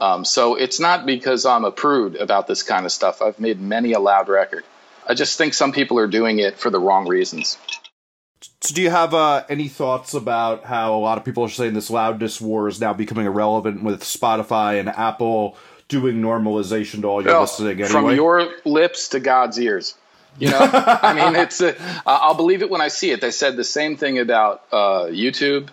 [0.00, 3.20] Um, so it's not because I'm a prude about this kind of stuff.
[3.20, 4.64] I've made many a loud record.
[5.06, 7.58] I just think some people are doing it for the wrong reasons.
[8.62, 11.74] So, do you have uh, any thoughts about how a lot of people are saying
[11.74, 15.56] this loudness war is now becoming irrelevant with Spotify and Apple
[15.90, 17.88] doing normalization to all your Well, listening anyway?
[17.88, 19.94] From your lips to God's ears.
[20.38, 20.58] You know,
[21.02, 21.60] I mean, it's.
[21.60, 21.74] A,
[22.06, 23.20] I'll believe it when I see it.
[23.20, 25.68] They said the same thing about uh, YouTube.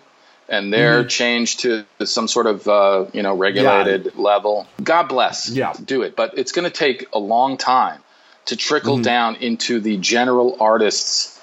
[0.50, 4.66] and they're changed to some sort of uh, you know regulated level.
[4.82, 5.48] God bless.
[5.48, 5.72] Yeah.
[5.82, 8.02] do it, but it's going to take a long time
[8.46, 11.38] to trickle down into the general artist's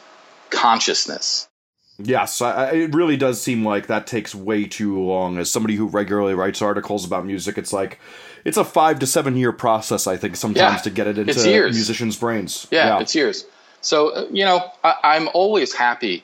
[0.50, 1.48] consciousness.
[1.98, 5.38] Yes, I- it really does seem like that takes way too long.
[5.38, 8.00] As somebody who regularly writes articles about music, it's like
[8.46, 10.08] it's a five to seven year process.
[10.08, 11.34] I think sometimes Yeah, to get it into
[11.74, 12.68] musicians' brains.
[12.72, 13.46] Yeah, it's years.
[13.82, 16.24] So uh, you know, I, I'm always happy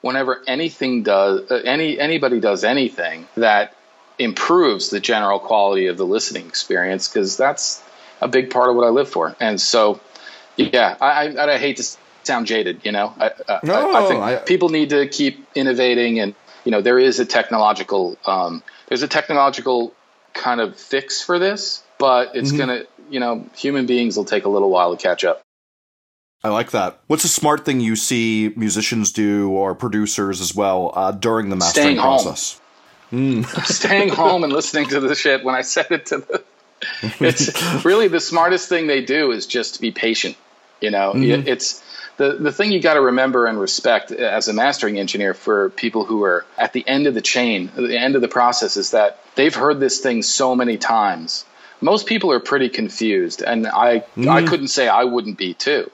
[0.00, 3.74] whenever anything does uh, any anybody does anything that
[4.18, 7.82] improves the general quality of the listening experience because that's
[8.20, 9.36] a big part of what I live for.
[9.40, 10.00] And so,
[10.56, 11.84] yeah, I, I, I hate to
[12.22, 13.12] sound jaded, you know.
[13.18, 17.20] I, I, No, I, think people need to keep innovating, and you know, there is
[17.20, 19.92] a technological um, there's a technological
[20.36, 22.58] kind of fix for this, but it's Mm-hmm.
[22.58, 25.42] gonna you know, human beings will take a little while to catch up.
[26.44, 27.00] I like that.
[27.08, 31.56] What's a smart thing you see musicians do or producers as well uh, during the
[31.56, 32.18] mastering Staying home.
[32.18, 32.60] process?
[33.64, 36.44] staying home and listening to the shit when I said it to the.
[37.20, 40.36] It's really the smartest thing they do is just to be patient.
[40.80, 41.12] You know,
[41.46, 41.82] it's
[42.16, 46.04] the the thing you got to remember and respect as a mastering engineer for people
[46.04, 49.18] who are at the end of the chain, the end of the process, is that
[49.34, 51.44] they've heard this thing so many times.
[51.80, 54.46] Most people are pretty confused, and I I mm-hmm.
[54.46, 55.90] couldn't say I wouldn't be too.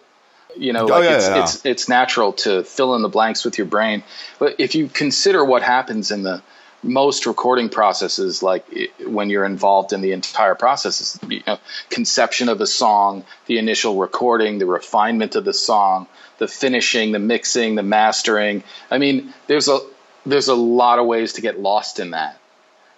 [0.57, 1.43] You know, oh, like yeah, it's, yeah.
[1.43, 4.05] it's it's natural to fill in the blanks with your brain,
[4.39, 6.43] but if you consider what happens in the
[6.83, 8.67] most recording processes, like
[9.05, 11.59] when you're involved in the entire process, is you know,
[11.91, 16.07] conception of a song, the initial recording, the refinement of the song,
[16.39, 18.65] the finishing, the mixing, the mastering.
[18.91, 19.79] I mean, there's a
[20.27, 22.39] there's a lot of ways to get lost in that,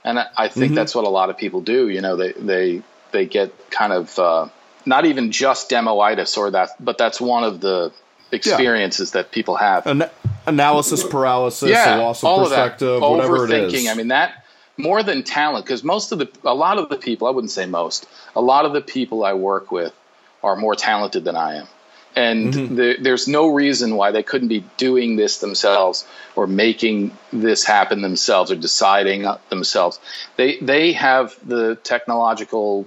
[0.03, 1.89] and I, I think that's what a lot of people do.
[1.89, 2.83] You know, they they
[3.13, 4.49] they get kind of uh,
[4.87, 7.93] not even just demoitis or that, but that's one of the
[8.33, 10.11] experiences that people have An-
[10.47, 13.11] analysis paralysis, a loss of all perspective, of that.
[13.11, 13.73] whatever it Overthinking.
[13.75, 13.89] is.
[13.89, 14.45] I mean that
[14.77, 17.65] more than talent, because most of the, a lot of the people, I wouldn't say
[17.65, 19.93] most, a lot of the people I work with
[20.43, 21.67] are more talented than I am,
[22.17, 22.75] and Mm-hmm.
[22.75, 26.05] the, there's no reason why they couldn't be doing this themselves
[26.35, 30.01] or making this happen themselves or deciding themselves.
[30.37, 32.87] They they have the technological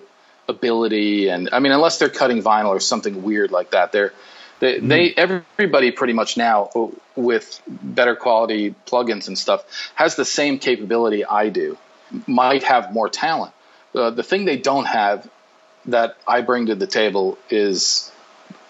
[0.49, 4.13] ability, and I mean, unless they're cutting vinyl or something weird like that, they're
[4.59, 6.69] they, they everybody pretty much now
[7.15, 9.63] with better quality plugins and stuff
[9.95, 11.77] has the same capability I do.
[12.25, 13.53] Might have more talent.
[13.93, 15.27] Uh, the thing they don't have
[15.87, 18.11] that I bring to the table is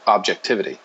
[0.06, 0.80] objectivity.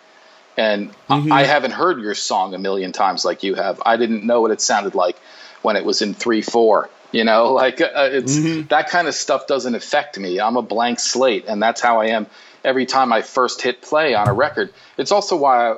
[0.56, 3.80] And I- I haven't heard your song a million times like you have.
[3.86, 5.16] I didn't know what it sounded like
[5.62, 6.90] when it was in three four.
[7.10, 8.36] You know, like uh, it's
[8.68, 10.40] that kind of stuff doesn't affect me.
[10.40, 12.26] I'm a blank slate, and that's how I am
[12.64, 14.72] every time I first hit play on a record.
[14.96, 15.76] It's also why I,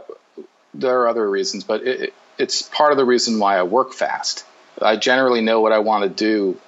[0.74, 3.92] there are other reasons, but it, it, it's part of the reason why I work
[3.92, 4.44] fast.
[4.80, 6.60] I generally know what I want to do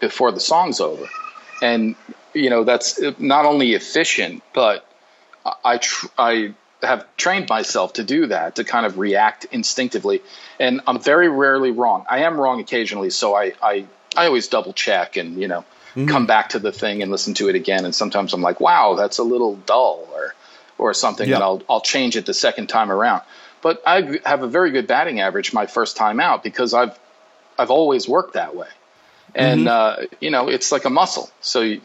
[0.00, 1.06] before the song's over,
[1.62, 1.94] and
[2.34, 4.86] you know that's not only efficient, but
[5.64, 10.22] I tr- I have trained myself to do that to kind of react instinctively,
[10.60, 12.04] and I'm very rarely wrong.
[12.08, 15.64] I am wrong occasionally, so I I, I always double check and you know
[15.94, 17.84] come back to the thing and listen to it again.
[17.84, 20.34] And sometimes I'm like, wow, that's a little dull or
[20.76, 21.36] or something, Yeah.
[21.36, 23.22] and I'll I'll change it the second time around.
[23.62, 26.98] But I have a very good batting average my first time out because I've
[27.58, 28.68] I've always worked that way
[29.34, 31.80] and uh, you know it's like a muscle so you,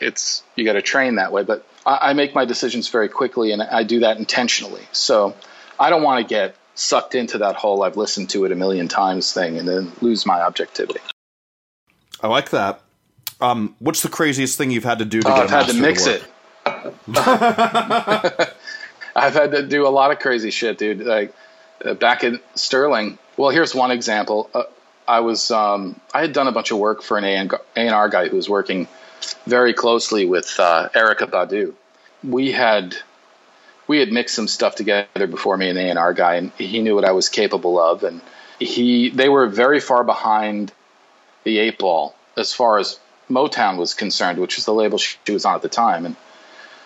[0.00, 3.52] it's you got to train that way but I, I make my decisions very quickly
[3.52, 5.34] and i do that intentionally so
[5.78, 8.88] i don't want to get sucked into that whole i've listened to it a million
[8.88, 11.00] times thing and then lose my objectivity
[12.20, 12.80] I like that.
[13.44, 15.74] Um, what's the craziest thing you've had to do to oh, i've a had to
[15.74, 16.24] mix it.
[19.14, 21.00] i've had to do a lot of crazy shit dude.
[21.00, 21.34] Like
[21.84, 24.50] uh, back in sterling well here's one example.
[24.54, 24.64] Uh,
[25.06, 27.24] i was um, i had done a bunch of work for an
[27.76, 28.88] a&r guy who was working
[29.46, 31.74] very closely with uh, Erykah Badu.
[32.22, 32.96] We had
[33.86, 36.94] we had mixed some stuff together before me and the A&R guy, and he knew
[36.94, 38.22] what I was capable of, and
[38.58, 40.72] he they were very far behind
[41.44, 42.98] the eight ball as far as
[43.30, 46.16] Motown was concerned, which was the label she was on at the time, and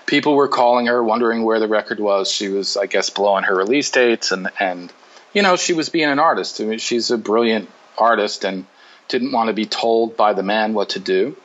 [0.07, 2.31] people were calling her, wondering where the record was.
[2.31, 4.93] She was, I guess, blowing her release dates, and and
[5.33, 6.61] you know she was being an artist.
[6.61, 8.67] I mean, she's a brilliant artist, and
[9.09, 11.37] didn't want to be told by the man what to do.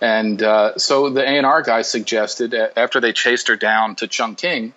[0.00, 4.74] And uh, so the A&R guy suggested after they chased her down to Chung King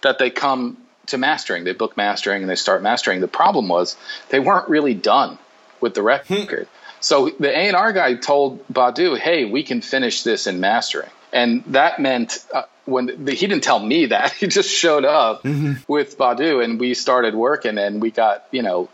[0.00, 1.64] that they come to mastering.
[1.64, 3.20] They book mastering and they start mastering.
[3.20, 3.96] The problem was
[4.30, 5.38] they weren't really done
[5.80, 6.68] with the record.
[7.00, 12.00] So the A&R guy told Badu, "Hey, we can finish this in mastering." And that
[12.00, 16.64] meant uh, when the, he didn't tell me that he just showed up with Badu
[16.64, 18.88] and we started working and we got you know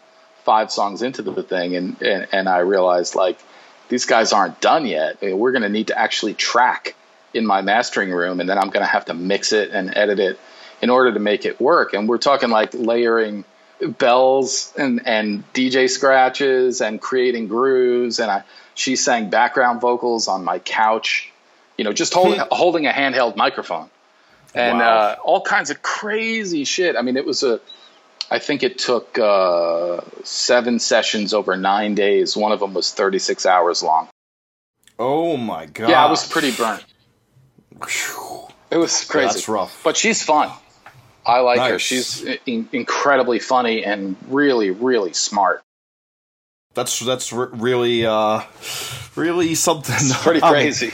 [0.44, 3.38] five songs into the thing, and and, and I realized like
[3.88, 5.18] these guys aren't done yet.
[5.22, 6.94] We're going to need to actually track
[7.32, 10.20] in my mastering room, and then I'm going to have to mix it and edit
[10.20, 10.38] it
[10.80, 11.94] in order to make it work.
[11.94, 13.44] And we're talking like layering
[13.98, 18.18] bells and and DJ scratches and creating grooves.
[18.20, 18.44] And I
[18.74, 21.30] she sang background vocals on my couch,
[21.76, 23.88] you know, just holding holding a handheld microphone,
[24.54, 24.98] and Wow.
[24.98, 26.96] uh, all kinds of crazy shit.
[26.96, 27.60] I mean, it was a.
[28.30, 32.36] I think it took uh, seven sessions over nine days.
[32.36, 34.08] One of them was 36 hours long.
[34.98, 35.90] Oh my god.
[35.90, 36.84] Yeah, I was pretty burnt.
[38.70, 39.26] It was crazy.
[39.34, 39.82] that's rough.
[39.84, 40.50] But she's fun.
[41.26, 41.78] I like her.
[41.78, 45.62] She's in- incredibly funny and really, really smart.
[46.74, 48.42] That's that's re- really uh
[49.16, 49.94] really something.
[49.94, 50.92] It's pretty Um, crazy.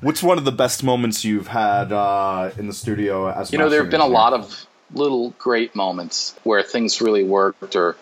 [0.00, 3.68] what's one of the best moments you've had uh in the studio as you know,
[3.68, 7.96] there have been a lot of little great moments where things really worked or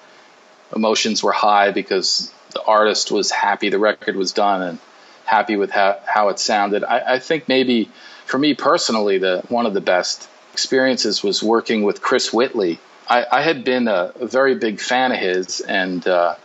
[0.77, 4.79] emotions were high because the artist was happy the record was done and
[5.25, 6.85] happy with how, how it sounded.
[6.85, 7.89] I, I think maybe
[8.27, 12.79] for me personally, the one of the best experiences was working with Chris Whitley.
[13.09, 16.37] I, I had been a, a very big fan of his, and uh,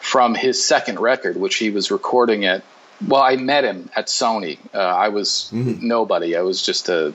[0.00, 2.64] from his second record, which he was recording at,
[3.06, 4.58] well, I met him at Sony.
[4.74, 6.36] Uh, I was nobody.
[6.36, 7.14] I was just a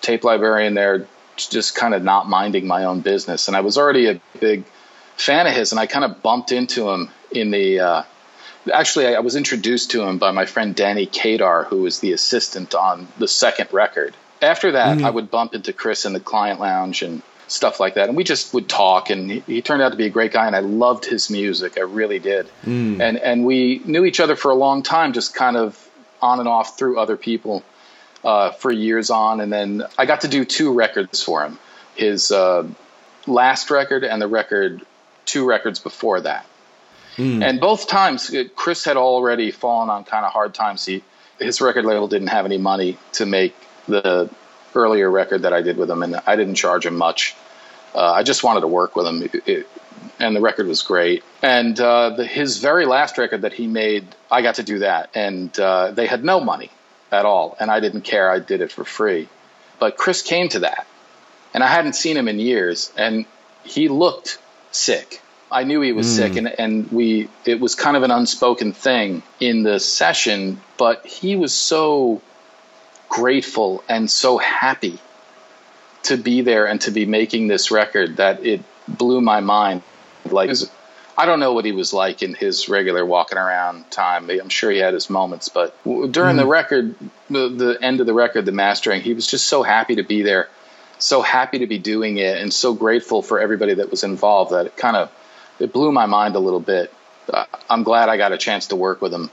[0.00, 1.06] tape librarian there,
[1.36, 3.46] just kind of not minding my own business.
[3.48, 4.64] And I was already a big
[5.16, 7.80] fan of his, and I kind of bumped into him in the.
[7.80, 8.02] Uh,
[8.72, 12.12] actually, I, I was introduced to him by my friend Danny Kadar, who was the
[12.12, 14.14] assistant on the second record.
[14.40, 18.08] After that, I would bump into Chris in the client lounge and stuff like that,
[18.08, 19.10] and we just would talk.
[19.10, 21.78] And he, he turned out to be a great guy, and I loved his music.
[21.78, 22.48] I really did.
[23.00, 25.88] And and we knew each other for a long time, just kind of
[26.20, 27.62] on and off through other people
[28.24, 29.40] uh, for years on.
[29.40, 31.58] And then I got to do two records for him
[31.98, 32.66] his uh,
[33.26, 34.82] last record and the record,
[35.24, 36.46] two records before that.
[37.42, 40.86] And both times, uh, Chris had already fallen on kind of hard times.
[40.86, 41.02] He,
[41.40, 43.54] his record label didn't have any money to make
[43.88, 44.30] the
[44.74, 47.34] earlier record that I did with him, and I didn't charge him much.
[47.94, 49.68] Uh, I just wanted to work with him, It- it-
[50.20, 51.24] and the record was great.
[51.42, 55.10] And uh, the, his very last record that he made, I got to do that,
[55.14, 56.70] and uh, they had no money
[57.10, 58.30] at all, and I didn't care.
[58.30, 59.28] I did it for free.
[59.80, 60.86] But Chris came to that,
[61.54, 63.26] and I hadn't seen him in years, and
[63.64, 64.38] he looked
[64.70, 65.20] sick.
[65.50, 69.22] I knew he was sick, and, and we it was kind of an unspoken thing
[69.40, 72.20] in the session, but he was so
[73.08, 74.98] grateful and so happy
[76.04, 79.82] to be there and to be making this record that it blew my mind.
[80.24, 80.50] Like,
[81.16, 84.30] I don't know what he was like in his regular walking around time.
[84.30, 86.48] I'm sure he had his moments, but during the mm-hmm.
[86.48, 86.94] record,
[87.28, 90.22] the, the end of the record, the mastering, he was just so happy to be
[90.22, 90.48] there,
[90.98, 94.66] so happy to be doing it, and so grateful for everybody that was involved that
[94.66, 95.10] it kind of
[95.58, 96.92] it blew my mind a little bit.
[97.68, 99.30] I'm glad I got a chance to work with him.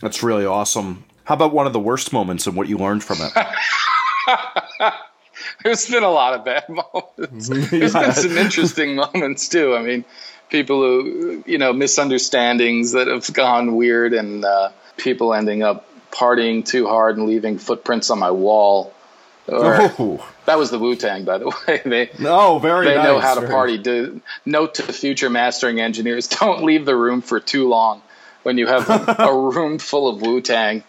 [0.00, 1.04] That's really awesome.
[1.24, 3.32] How about one of the worst moments and what you learned from it?
[5.64, 7.48] There's been a lot of bad moments.
[7.70, 9.74] There's been some interesting moments too.
[9.74, 10.04] I mean,
[10.50, 16.64] people who you know misunderstandings that have gone weird, and uh, people ending up partying
[16.64, 18.92] too hard and leaving footprints on my wall.
[19.46, 21.82] Or, oh, that was the Wu Tang, by the way.
[21.84, 23.04] They no, very they nice.
[23.04, 23.78] know how to party.
[23.78, 28.02] Do, note to future mastering engineers: don't leave the room for too long
[28.42, 30.84] when you have a, a room full of Wu Tang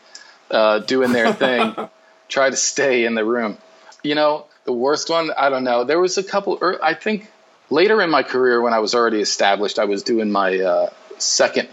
[0.52, 1.76] uh, doing their thing.
[2.28, 3.58] Try to stay in the room.
[4.04, 5.32] You know, the worst one.
[5.38, 5.84] I don't know.
[5.84, 6.60] There was a couple.
[6.82, 7.30] I think
[7.70, 11.70] later in my career, when I was already established, I was doing my uh, second,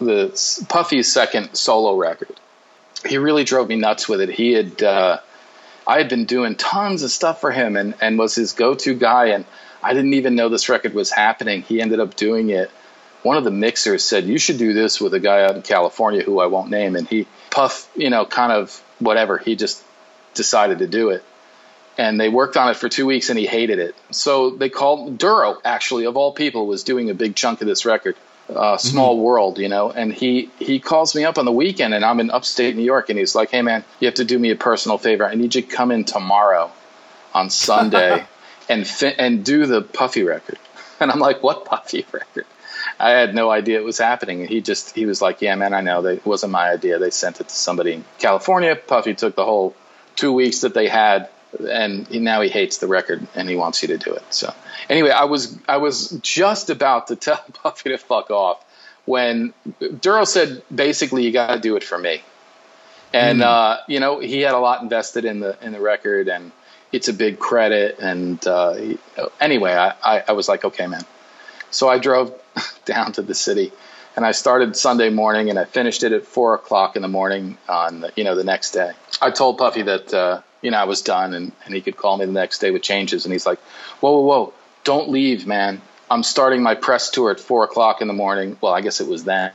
[0.00, 0.28] the
[0.68, 2.38] Puffy's second solo record.
[3.06, 4.30] He really drove me nuts with it.
[4.30, 4.82] He had.
[4.82, 5.18] Uh,
[5.88, 8.94] I had been doing tons of stuff for him and, and was his go to
[8.94, 9.28] guy.
[9.28, 9.46] And
[9.82, 11.62] I didn't even know this record was happening.
[11.62, 12.70] He ended up doing it.
[13.22, 16.22] One of the mixers said, You should do this with a guy out in California
[16.22, 16.94] who I won't name.
[16.94, 17.26] And he,
[17.58, 19.82] Puff, you know, kind of whatever, he just
[20.34, 21.24] decided to do it.
[21.98, 23.96] And they worked on it for two weeks and he hated it.
[24.12, 27.84] So they called Duro, actually, of all people, was doing a big chunk of this
[27.84, 28.14] record.
[28.48, 32.02] Uh, small world, you know, and he he calls me up on the weekend, and
[32.02, 34.50] I'm in upstate New York, and he's like, "Hey, man, you have to do me
[34.50, 35.26] a personal favor.
[35.26, 36.70] I need you to come in tomorrow,
[37.34, 38.24] on Sunday,
[38.70, 40.58] and fi- and do the Puffy record."
[40.98, 42.46] And I'm like, "What Puffy record?"
[42.98, 44.46] I had no idea it was happening.
[44.46, 46.02] He just he was like, "Yeah, man, I know.
[46.02, 46.98] They, it wasn't my idea.
[46.98, 48.74] They sent it to somebody in California.
[48.74, 49.74] Puffy took the whole
[50.16, 51.28] two weeks that they had,
[51.58, 54.52] and he, now he hates the record and he wants you to do it." So
[54.88, 58.64] anyway, I was I was just about to tell Puffy to fuck off
[59.04, 59.54] when
[60.00, 62.22] Duro said, "Basically, you got to do it for me."
[63.12, 66.52] And uh, you know, he had a lot invested in the in the record, and
[66.92, 67.98] it's a big credit.
[68.00, 68.98] And uh, he,
[69.40, 71.04] anyway, I, I, I was like, okay, man.
[71.70, 72.32] So I drove
[72.84, 73.72] down to the city,
[74.16, 77.58] and I started Sunday morning, and I finished it at four o'clock in the morning
[77.68, 78.92] on the, you know the next day.
[79.20, 82.16] I told Puffy that uh, you know I was done, and, and he could call
[82.16, 83.58] me the next day with changes, and he's like,
[84.00, 84.52] "Whoa, whoa, whoa!
[84.84, 85.80] Don't leave, man!
[86.10, 88.56] I'm starting my press tour at four o'clock in the morning.
[88.60, 89.52] Well, I guess it was then.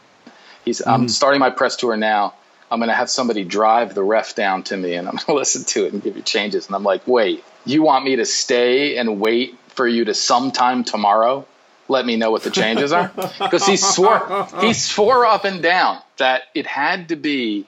[0.66, 2.34] He's I'm starting my press tour now."
[2.74, 5.34] I'm going to have somebody drive the ref down to me and I'm going to
[5.36, 6.66] listen to it and give you changes.
[6.66, 10.84] And I'm like, wait, you want me to stay and wait for you to sometime
[10.84, 11.46] tomorrow
[11.88, 13.12] let me know what the changes are?
[13.40, 17.66] Because he swore he swore up and down that it had to be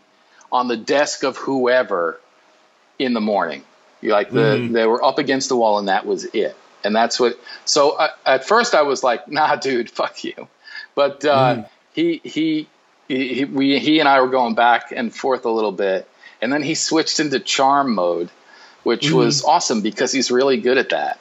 [0.51, 2.19] on the desk of whoever
[2.99, 3.63] in the morning.
[4.01, 4.73] Like the Mm-hmm.
[4.73, 6.55] they were up against the wall and that was it.
[6.83, 7.39] And that's what.
[7.65, 10.47] So uh, at first I was like, Nah, dude, fuck you.
[10.93, 11.61] But uh, Mm-hmm.
[11.93, 12.67] he he
[13.07, 16.07] he he, we, he and I were going back and forth a little bit,
[16.41, 18.29] and then he switched into charm mode,
[18.83, 19.17] which Mm-hmm.
[19.17, 21.19] was awesome because he's really good at that.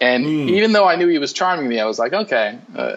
[0.00, 0.48] And Mm.
[0.48, 2.96] even though I knew he was charming me, I was like, okay, uh,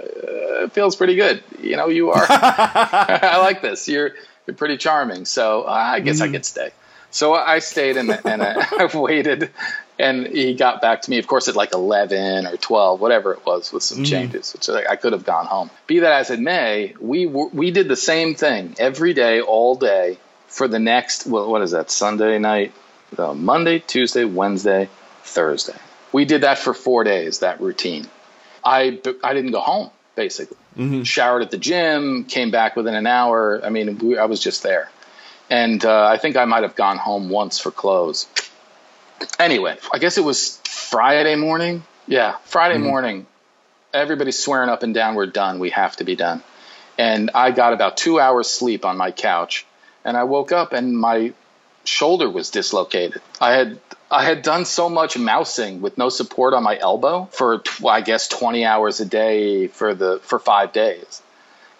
[0.64, 1.44] it feels pretty good.
[1.62, 2.26] You know, you are.
[2.30, 3.88] I like this.
[3.88, 4.12] You're
[4.48, 5.26] you're pretty charming.
[5.26, 6.72] So uh, I guess I could stay.
[7.12, 9.50] So I stayed and, and I, I waited,
[9.98, 13.46] and he got back to me, of course, at like 11 or 12, whatever it
[13.46, 15.70] was, with some changes, which I, I could have gone home.
[15.88, 19.76] Be that as it may, we were, we did the same thing every day, all
[19.76, 20.18] day,
[20.48, 21.90] for the next well, what is that?
[21.90, 22.74] Sunday night,
[23.18, 24.90] uh, Monday, Tuesday, Wednesday,
[25.24, 25.78] Thursday.
[26.16, 27.40] We did that for four days.
[27.40, 28.08] That routine.
[28.64, 30.56] I I didn't go home basically.
[31.04, 33.60] Showered at the gym, came back within an hour.
[33.62, 34.90] I mean, we, I was just there,
[35.50, 38.28] and uh, I think I might have gone home once for clothes.
[39.40, 41.84] Anyway, I guess it was Friday morning.
[42.08, 43.28] Yeah, Friday morning.
[43.94, 45.60] Everybody's swearing up and down, "We're done.
[45.60, 46.42] We have to be done."
[46.98, 49.66] And I got about two hours sleep on my couch,
[50.06, 51.34] and I woke up and my
[51.84, 53.22] shoulder was dislocated.
[53.42, 53.80] I had
[54.10, 58.02] I had done so much mousing with no support on my elbow for tw- I
[58.02, 61.22] guess 20 hours a day for the for 5 days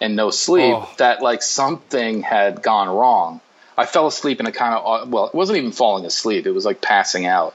[0.00, 0.88] and no sleep Oh.
[0.98, 3.40] that like something had gone wrong.
[3.78, 6.46] I fell asleep in a kind of well, it wasn't even falling asleep.
[6.46, 7.54] It was like passing out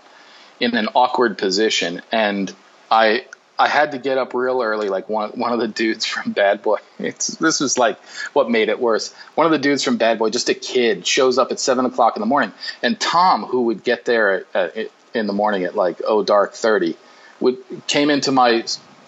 [0.60, 2.54] in an awkward position and
[2.90, 3.26] I
[3.58, 6.62] I had to get up real early like one one of the dudes from Bad
[6.62, 6.78] Boy.
[7.00, 8.00] It's this was like
[8.34, 9.14] what made it worse.
[9.36, 12.16] One of the dudes from Bad Boy, just a kid, shows up at seven o'clock
[12.16, 15.76] in the morning, and Tom, who would get there at, at, in the morning at
[15.76, 16.98] like oh dark thirty,
[17.40, 18.66] would came into my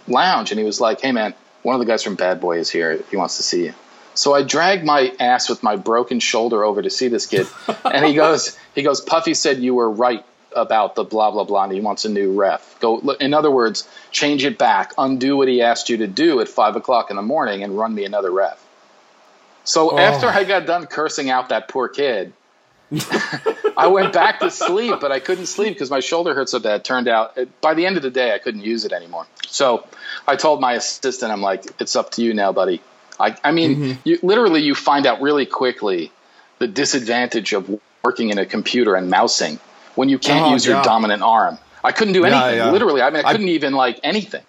[0.07, 1.33] lounge and he was like, "Hey man,
[1.63, 3.01] one of the guys from Bad Boy is here.
[3.09, 3.73] He wants to see you."
[4.15, 7.47] So I dragged my ass with my broken shoulder over to see this kid,
[7.83, 10.23] and he goes, he goes, Puffy said you were right
[10.55, 12.79] about the blah blah blah, and he wants a new ref.
[12.79, 16.47] Go, in other words, change it back, undo what he asked you to do at
[16.47, 18.63] five o'clock in the morning, and run me another ref.
[19.63, 19.97] So oh.
[19.97, 22.33] after I got done cursing out that poor kid,
[23.77, 26.83] I went back to sleep, but I couldn't sleep because my shoulder hurt so bad.
[26.85, 29.25] Turned out it, by the end of the day, I couldn't use it anymore.
[29.47, 29.87] So
[30.27, 32.81] I told my assistant, I'm like, it's up to you now, buddy.
[33.19, 34.01] I, I mean, mm-hmm.
[34.03, 36.11] you, literally, you find out really quickly
[36.59, 39.59] the disadvantage of working in a computer and mousing
[39.95, 41.57] when you can't Oh, use your dominant arm.
[41.83, 42.57] I couldn't do anything.
[42.57, 42.71] yeah.
[42.71, 44.41] Literally, I mean, I I- couldn't even like anything.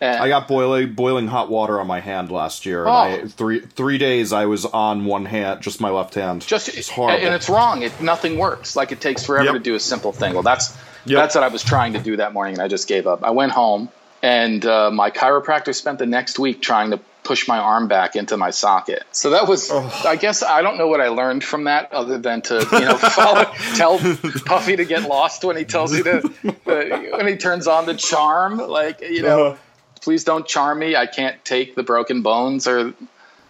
[0.00, 2.80] And- I got boiling boiling hot water on my hand last year.
[2.84, 3.24] And Oh.
[3.24, 6.46] I, three three days I was on one hand, just my left hand.
[6.46, 7.24] just it's horrible.
[7.24, 7.82] and it's wrong.
[7.82, 8.76] It nothing works.
[8.76, 9.54] Like it takes forever Yep.
[9.54, 10.34] to do a simple thing.
[10.34, 10.76] Well, that's
[11.06, 11.16] Yep.
[11.18, 13.24] that's what I was trying to do that morning, and I just gave up.
[13.24, 13.88] I went home,
[14.22, 18.36] and uh, my chiropractor spent the next week trying to push my arm back into
[18.36, 19.02] my socket.
[19.10, 22.40] So that was, I guess, I don't know what I learned from that, other than
[22.42, 26.18] to you know follow, tell Puffy to get lost when he tells you to
[26.66, 29.46] uh, when he turns on the charm, like you know.
[29.46, 29.56] Uh-huh.
[30.02, 30.94] Please don't charm me.
[30.94, 32.94] I can't take the broken bones or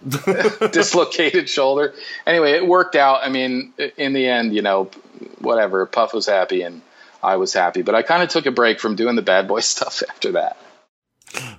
[0.73, 1.93] dislocated shoulder.
[2.27, 3.21] Anyway, it worked out.
[3.23, 4.91] I mean, in the end, you know,
[5.39, 5.85] whatever.
[5.85, 6.81] Puff was happy and
[7.23, 9.61] I was happy, but I kind of took a break from doing the bad boy
[9.75, 10.57] stuff after that.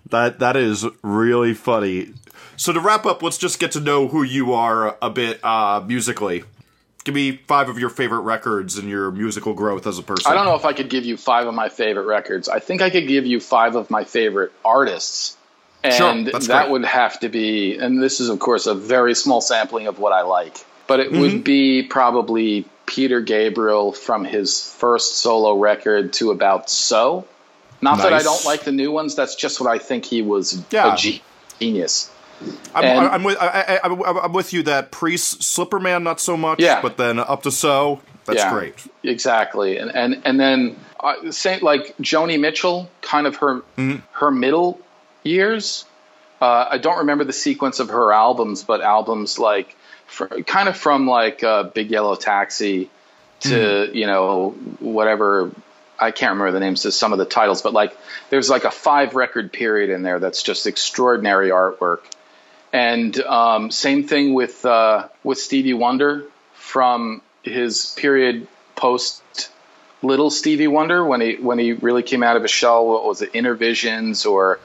[0.09, 2.13] That that is really funny.
[2.55, 5.84] So to wrap up, let's just get to know who you are a bit uh,
[5.86, 6.43] musically.
[7.03, 10.30] Give me five of your favorite records and your musical growth as a person.
[10.32, 12.49] I don't know if I could give you five of my favorite records.
[12.49, 15.38] I think I could give you five of my favorite artists.
[15.89, 16.71] Sure, And that's that great.
[16.71, 20.11] would have to be, and this is, of course, a very small sampling of what
[20.11, 20.57] I like,
[20.88, 21.21] but it Mm-hmm.
[21.21, 27.25] would be probably Peter Gabriel from his first solo record to about So.
[27.82, 30.63] Not that I don't like the new ones, that's just what I think he was
[30.71, 30.93] Yeah.
[30.93, 31.21] a ge-
[31.59, 32.09] genius.
[32.75, 36.82] I'm, And- I'm with I, I'm with you that Priest Slipperman not so much, Yeah.
[36.82, 38.51] but then up to so that's Yeah.
[38.53, 38.75] great.
[39.03, 43.97] Exactly, and and and then uh, say like Joni Mitchell, kind of her Mm-hmm.
[44.13, 44.80] her middle
[45.23, 45.86] years.
[46.41, 49.75] Uh, I don't remember the sequence of her albums, but albums like
[50.05, 52.89] fr- kind of from like uh, Big Yellow Taxi
[53.41, 53.95] to Mm-hmm.
[53.97, 55.51] you know whatever
[56.00, 57.98] I can't remember the names of some of the titles, but like
[58.30, 62.00] there's like a five record period in there that's just extraordinary artwork.
[62.74, 69.22] And um, same thing with uh, with Stevie Wonder from his period post
[70.04, 72.86] Little Stevie Wonder when he when he really came out of his shell.
[72.88, 74.60] What was it, Innervisions or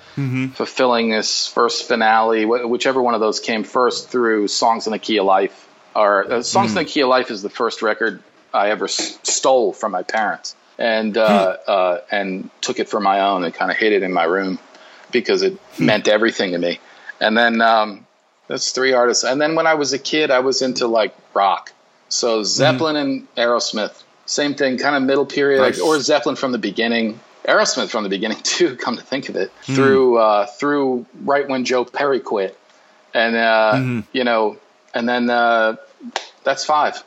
[0.50, 2.44] Fulfillingness' First Finale?
[2.44, 5.68] wh- Whichever one of those came first through Songs in the Key of Life.
[5.94, 8.22] Or uh, Songs in the Key of Life is the first record
[8.52, 13.20] I ever s- stole from my parents and uh, uh, and took it for my
[13.20, 14.58] own and kind of hid it in my room
[15.12, 16.80] because it meant everything to me.
[17.20, 18.04] And then um,
[18.48, 19.22] that's three artists.
[19.22, 21.72] And then when I was a kid, I was into like rock.
[22.08, 25.78] So Zeppelin and Aerosmith, same thing, kind of middle period, Nice.
[25.78, 27.20] like, or Zeppelin from the beginning.
[27.46, 28.74] Aerosmith from the beginning too.
[28.76, 32.58] Come to think of it, through uh, through right when Joe Perry quit,
[33.14, 34.56] and uh, you know,
[34.94, 35.76] and then uh,
[36.42, 37.02] that's five.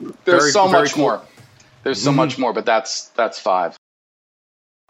[0.00, 1.02] There's Very- so very much cool.
[1.04, 1.22] more.
[1.82, 3.76] There's so much more, but that's that's five.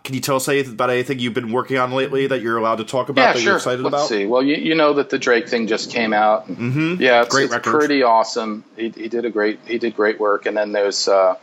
[0.02, 2.76] Can you tell us anything about anything you've been working on lately that you're allowed
[2.76, 3.46] to talk about yeah, that sure.
[3.48, 4.08] you're excited Let's about?
[4.08, 4.24] see.
[4.24, 6.48] Well, you, you know that the Drake thing just came out.
[6.48, 7.02] Mm-hmm.
[7.02, 7.78] Yeah, it's, Great it's record.
[7.78, 8.64] pretty awesome.
[8.76, 10.46] He, he did a great he did great work.
[10.46, 11.36] And then there's uh,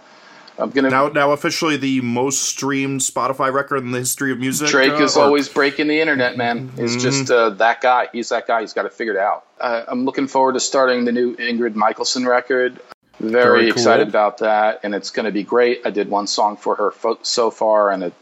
[0.57, 4.69] I'm gonna Now, now officially the most streamed Spotify record in the history of music.
[4.69, 6.71] Drake uh, is or- always breaking the internet, man.
[6.75, 8.09] He's just uh, that guy.
[8.11, 8.61] He's that guy.
[8.61, 9.45] He's got it figured out.
[9.61, 12.79] Uh, I'm looking forward to starting the new Ingrid Michaelson record.
[13.19, 13.71] Very, Very cool.
[13.73, 15.81] excited about that, and it's going to be great.
[15.85, 18.13] I did one song for her fo- so far, and it,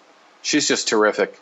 [0.41, 1.37] she's just terrific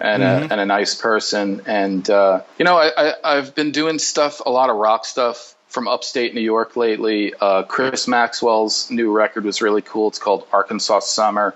[0.00, 0.42] and, Mm-hmm.
[0.44, 1.62] a, and a nice person.
[1.66, 5.54] And uh, you know, I, I, I've been doing stuff, a lot of rock stuff
[5.68, 7.34] from upstate New York lately.
[7.40, 10.08] Uh, Chris Maxwell's new record was really cool.
[10.08, 11.54] It's called Arkansas Summer.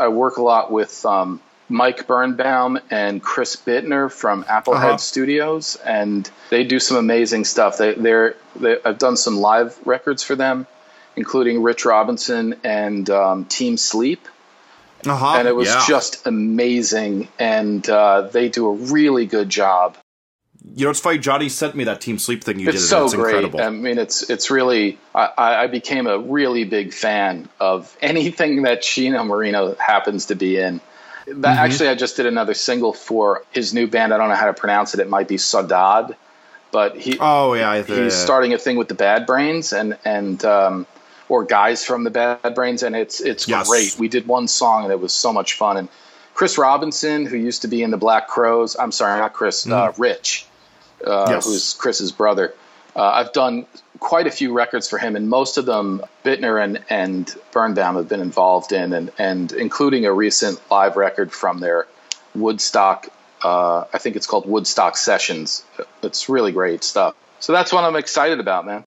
[0.00, 4.96] I work a lot with um, Mike Birnbaum and Chris Bittner from Applehead Uh-huh.
[4.98, 7.78] Studios, and they do some amazing stuff.
[7.78, 10.66] They, they're they, I've done some live records for them,
[11.16, 14.26] including Rich Robinson and um, Team Sleep
[15.06, 15.84] Uh-huh, and it was yeah.
[15.88, 17.28] just amazing.
[17.38, 19.96] And uh, they do a really good job.
[20.74, 21.18] You know, it's funny.
[21.18, 22.86] Johnny sent me that Team Sleep thing you It's did.
[22.88, 23.44] so and it's great.
[23.44, 23.60] incredible.
[23.60, 24.98] I mean, it's it's really.
[25.14, 30.34] I, I I became a really big fan of anything that Chino Moreno happens to
[30.34, 30.80] be in.
[31.26, 31.44] That, Mm-hmm.
[31.44, 34.12] Actually, I just did another single for his new band.
[34.12, 35.00] I don't know how to pronounce it.
[35.00, 36.14] It might be Saudade,
[36.70, 38.08] but he oh yeah, I he's yeah.
[38.10, 40.86] starting a thing with the Bad Brains and and um,
[41.30, 43.68] or guys from the Bad Brains, and it's it's Yes.
[43.68, 43.96] great.
[43.98, 45.76] We did one song and it was so much fun.
[45.78, 45.88] And
[46.34, 49.92] Chris Robinson, who used to be in the Black Crowes, I'm sorry, not Chris, uh,
[49.96, 50.46] Rich,
[51.06, 51.30] uh, Mm.
[51.30, 51.44] Yes.
[51.46, 52.52] who's Chris's brother.
[52.96, 53.66] Uh, I've done
[53.98, 58.08] quite a few records for him, and most of them Bittner and, and Birnbaum have
[58.08, 61.86] been involved in, and, and including a recent live record from their
[62.34, 63.08] Woodstock.
[63.42, 65.64] Uh, I think it's called Woodstock Sessions.
[66.02, 67.14] It's really great stuff.
[67.40, 68.84] So that's what I'm excited about, man.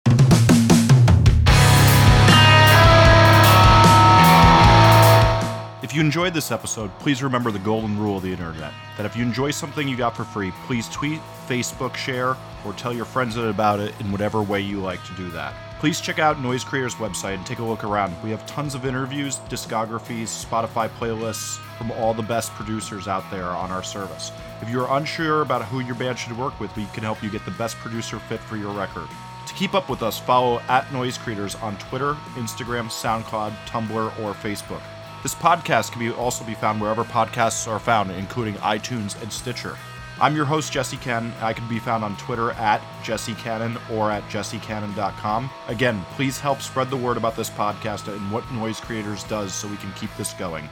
[5.97, 9.23] You enjoyed this episode, please remember the golden rule of the internet that if you
[9.23, 13.79] enjoy something you got for free, please tweet, Facebook, share, or tell your friends about
[13.79, 15.55] it in whatever way you like to do that.
[15.79, 18.13] Please check out Noise Creator's website and take a look around.
[18.23, 23.47] We have tons of interviews, discographies, Spotify playlists from all the best producers out there
[23.47, 24.31] on our service.
[24.61, 27.43] If you're unsure about who your band should work with, we can help you get
[27.43, 29.07] the best producer fit for your record.
[29.47, 34.33] To keep up with us, follow at Noise Creators on Twitter, Instagram, SoundCloud, Tumblr, or
[34.35, 34.81] Facebook.
[35.23, 39.75] This podcast can be also be found wherever podcasts are found, including iTunes and Stitcher.
[40.21, 41.33] I'm your host, Jesse Cannon.
[41.41, 45.49] I can be found on Twitter at Jesse Cannon or at jessecannon.com.
[45.67, 49.67] Again, please help spread the word about this podcast and what Noise Creators does so
[49.67, 50.69] we can keep this going.